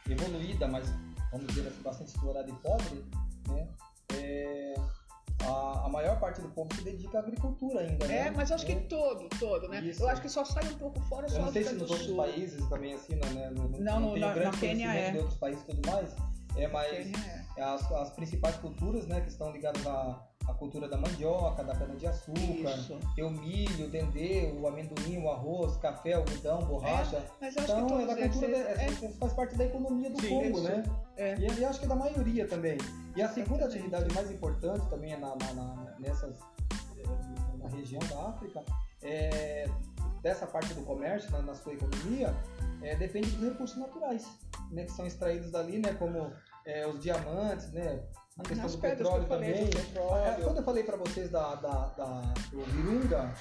evoluída, 0.08 0.66
mas 0.66 0.88
vamos 1.30 1.46
dizer 1.48 1.68
assim, 1.68 1.82
bastante 1.82 2.08
explorada 2.08 2.48
e 2.50 2.54
pobre, 2.54 3.04
né? 3.48 3.68
É, 4.14 4.74
a, 5.46 5.82
a 5.84 5.88
maior 5.90 6.18
parte 6.18 6.40
do 6.40 6.48
povo 6.48 6.74
se 6.74 6.80
dedica 6.82 7.18
à 7.18 7.20
agricultura 7.20 7.80
ainda, 7.80 8.06
né? 8.06 8.28
É, 8.28 8.30
mas 8.30 8.50
acho 8.50 8.64
que 8.64 8.72
É. 8.72 8.76
todo, 8.76 9.28
todo, 9.38 9.68
né? 9.68 9.80
Isso. 9.80 10.02
Eu 10.02 10.08
acho 10.08 10.22
que 10.22 10.28
só 10.30 10.42
sai 10.44 10.64
um 10.64 10.78
pouco 10.78 10.98
fora 11.02 11.28
só 11.28 11.36
Eu 11.36 11.42
a 11.42 11.44
não 11.46 11.52
sei 11.52 11.64
se 11.64 11.74
nos 11.74 11.90
outros 11.90 12.10
países 12.16 12.66
também 12.68 12.94
assim, 12.94 13.14
né? 13.16 13.50
Não, 13.54 13.68
Não, 13.78 14.00
no- 14.00 14.14
tenho 14.14 14.26
na- 14.26 14.32
grande 14.32 14.56
na 14.56 14.58
Quênia 14.60 14.88
é. 14.90 15.10
de 15.10 15.18
outros 15.18 15.36
países 15.36 15.62
e 15.62 15.66
tudo 15.66 15.90
mais. 15.90 16.10
É, 16.56 16.68
mas 16.68 17.10
é. 17.56 17.62
as, 17.62 17.90
as 17.92 18.10
principais 18.10 18.56
culturas, 18.56 19.06
né, 19.06 19.20
que 19.20 19.28
estão 19.28 19.50
ligadas 19.50 19.84
à, 19.86 20.22
à 20.46 20.54
cultura 20.54 20.88
da 20.88 20.96
mandioca, 20.96 21.64
da 21.64 21.74
cana-de-açúcar, 21.74 23.02
tem 23.16 23.24
o 23.24 23.30
milho, 23.30 23.86
o 23.86 23.88
dendê, 23.90 24.52
o 24.60 24.66
amendoim, 24.68 25.18
o 25.22 25.30
arroz, 25.30 25.76
café, 25.78 26.12
algodão, 26.14 26.60
borracha. 26.64 27.24
Mas 27.40 27.56
eu 27.56 27.62
acho 27.64 27.72
Então, 27.72 27.86
que 27.86 27.94
é 27.94 28.06
da 28.06 28.16
cultura, 28.28 28.46
eles- 28.82 29.02
é- 29.02 29.08
faz 29.18 29.32
parte 29.32 29.56
da 29.56 29.64
economia 29.64 30.10
do 30.10 30.20
Sim, 30.20 30.28
Congo, 30.28 30.60
né? 30.60 30.82
É. 31.16 31.36
E 31.38 31.62
eu 31.62 31.68
acho 31.68 31.78
que 31.80 31.84
é 31.86 31.88
da 31.88 31.96
maioria 31.96 32.46
também. 32.46 32.78
E 33.16 33.22
a 33.22 33.28
segunda 33.28 33.64
atividade 33.66 34.12
mais 34.14 34.30
importante 34.30 34.86
também 34.88 35.12
é 35.12 35.16
na, 35.16 35.34
na, 35.36 35.52
na- 35.54 35.94
nessas, 35.98 36.36
eh, 36.98 37.56
na 37.58 37.68
região 37.68 38.00
da 38.08 38.28
África, 38.28 38.62
é, 39.02 39.68
dessa 40.22 40.46
parte 40.46 40.72
do 40.74 40.82
comércio, 40.82 41.30
na, 41.30 41.42
na 41.42 41.54
sua 41.54 41.74
economia, 41.74 42.34
é, 42.82 42.94
depende 42.96 43.30
dos 43.32 43.48
recursos 43.50 43.76
naturais, 43.78 44.26
né, 44.70 44.84
que 44.84 44.92
são 44.92 45.06
extraídos 45.06 45.50
dali, 45.50 45.78
né, 45.78 45.94
como 45.94 46.32
é, 46.66 46.86
os 46.86 47.00
diamantes, 47.00 47.70
né, 47.72 48.02
a 48.38 48.42
questão 48.42 48.64
Nas 48.64 48.74
do 48.74 48.80
petróleo 48.80 49.24
também. 49.26 49.64
do 49.66 49.76
petróleo. 49.76 50.44
quando 50.44 50.56
eu 50.58 50.62
falei 50.64 50.82
para 50.84 50.96
vocês 50.96 51.30
da, 51.30 51.54
da, 51.56 51.86
da- 51.96 52.34
do 52.50 52.62
Virunga, 52.64 53.32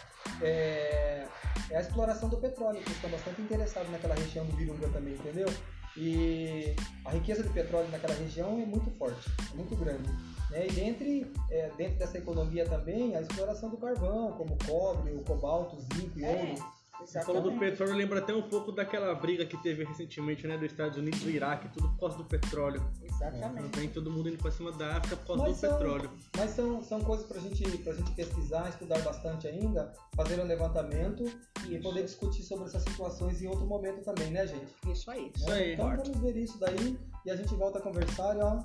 é, 0.42 1.26
é 1.72 1.78
a 1.78 1.82
exploração 1.82 2.30
do 2.30 2.38
petróleo, 2.38 2.80
que 2.82 2.92
estão 2.92 3.10
bastante 3.10 3.42
interessados 3.42 3.90
naquela 3.92 4.14
região 4.16 4.46
do 4.46 4.56
Virunga 4.56 4.88
também, 4.90 5.14
entendeu? 5.16 5.48
E 5.96 6.76
a 7.06 7.12
riqueza 7.12 7.44
de 7.44 7.50
petróleo 7.50 7.88
naquela 7.90 8.16
região 8.16 8.60
é 8.60 8.66
muito 8.66 8.90
forte, 8.92 9.30
é 9.52 9.56
muito 9.56 9.76
grande. 9.76 10.12
Né? 10.50 10.68
E 10.68 10.72
dentre, 10.72 11.32
é, 11.52 11.70
dentro 11.78 11.98
dessa 12.00 12.18
economia 12.18 12.66
também, 12.68 13.16
a 13.16 13.22
exploração 13.22 13.70
do 13.70 13.78
carvão, 13.78 14.32
como 14.34 14.56
o 14.56 14.58
cobre, 14.66 15.14
o 15.14 15.24
cobalto, 15.24 15.76
o 15.76 15.80
zinco 15.82 16.20
e 16.20 16.26
É. 16.26 16.30
ouro. 16.30 16.83
Você 17.06 17.22
falou 17.22 17.42
do 17.42 17.52
petróleo, 17.60 17.96
lembra 17.96 18.20
até 18.20 18.34
um 18.34 18.42
pouco 18.42 18.72
daquela 18.72 19.14
briga 19.16 19.46
que 19.46 19.58
teve 19.62 19.84
recentemente, 19.84 20.48
né, 20.48 20.58
dos 20.58 20.72
Estados 20.72 20.98
Unidos 20.98 21.22
e 21.22 21.26
do 21.26 21.30
Iraque, 21.32 21.70
tudo 21.70 21.90
por 21.90 22.00
causa 22.00 22.18
do 22.18 22.26
petróleo. 22.26 22.82
Exatamente. 23.02 23.70
Também 23.70 23.90
todo 23.90 24.10
mundo 24.12 24.30
indo 24.30 24.38
pra 24.38 24.52
cima 24.52 24.72
da 24.72 24.98
África 24.98 25.16
por 25.18 25.28
causa 25.28 25.44
Mas 25.44 25.56
do 25.56 25.60
são- 25.60 25.78
petróleo. 25.78 26.10
Mas 26.38 26.50
são, 26.52 26.84
são 26.84 27.02
coisas 27.02 27.26
para 27.26 27.40
gente, 27.40 27.64
a 27.90 27.94
gente 27.94 28.12
pesquisar, 28.12 28.70
estudar 28.70 29.00
bastante 29.00 29.48
ainda, 29.48 29.92
fazer 30.16 30.40
um 30.40 30.46
levantamento 30.46 31.26
e 31.70 31.78
poder 31.80 32.04
discutir 32.04 32.44
sobre 32.44 32.66
essas 32.66 32.84
situações 32.84 33.42
em 33.42 33.48
outro 33.48 33.66
momento 33.66 34.02
também, 34.04 34.32
né, 34.32 34.48
gente? 34.48 34.72
Isso 34.92 35.10
aí. 35.12 35.32
Isso 35.36 35.46
Né? 35.50 35.54
aí, 35.56 35.74
então 35.74 35.88
Marta. 35.88 36.04
vamos 36.04 36.20
ver 36.22 36.38
isso 36.38 36.58
daí 36.60 36.98
e 37.26 37.32
a 37.32 37.36
gente 37.36 37.54
volta 37.56 37.80
a 37.80 37.82
conversar 37.82 38.36
e 38.38 38.42
ó, 38.42 38.60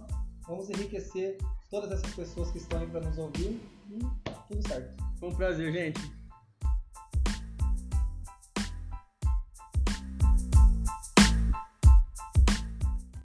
vamos 0.46 0.68
enriquecer 0.70 1.38
todas 1.70 1.90
essas 1.92 2.14
pessoas 2.14 2.51
que 2.51 2.59
estão 2.59 2.81
aí 2.81 2.87
para 2.87 3.01
nos 3.01 3.18
ouvir 3.18 3.61
e 3.90 3.98
tudo 4.48 4.66
certo. 4.66 5.05
Foi 5.20 5.29
um 5.29 5.35
prazer, 5.35 5.72
gente. 5.72 6.01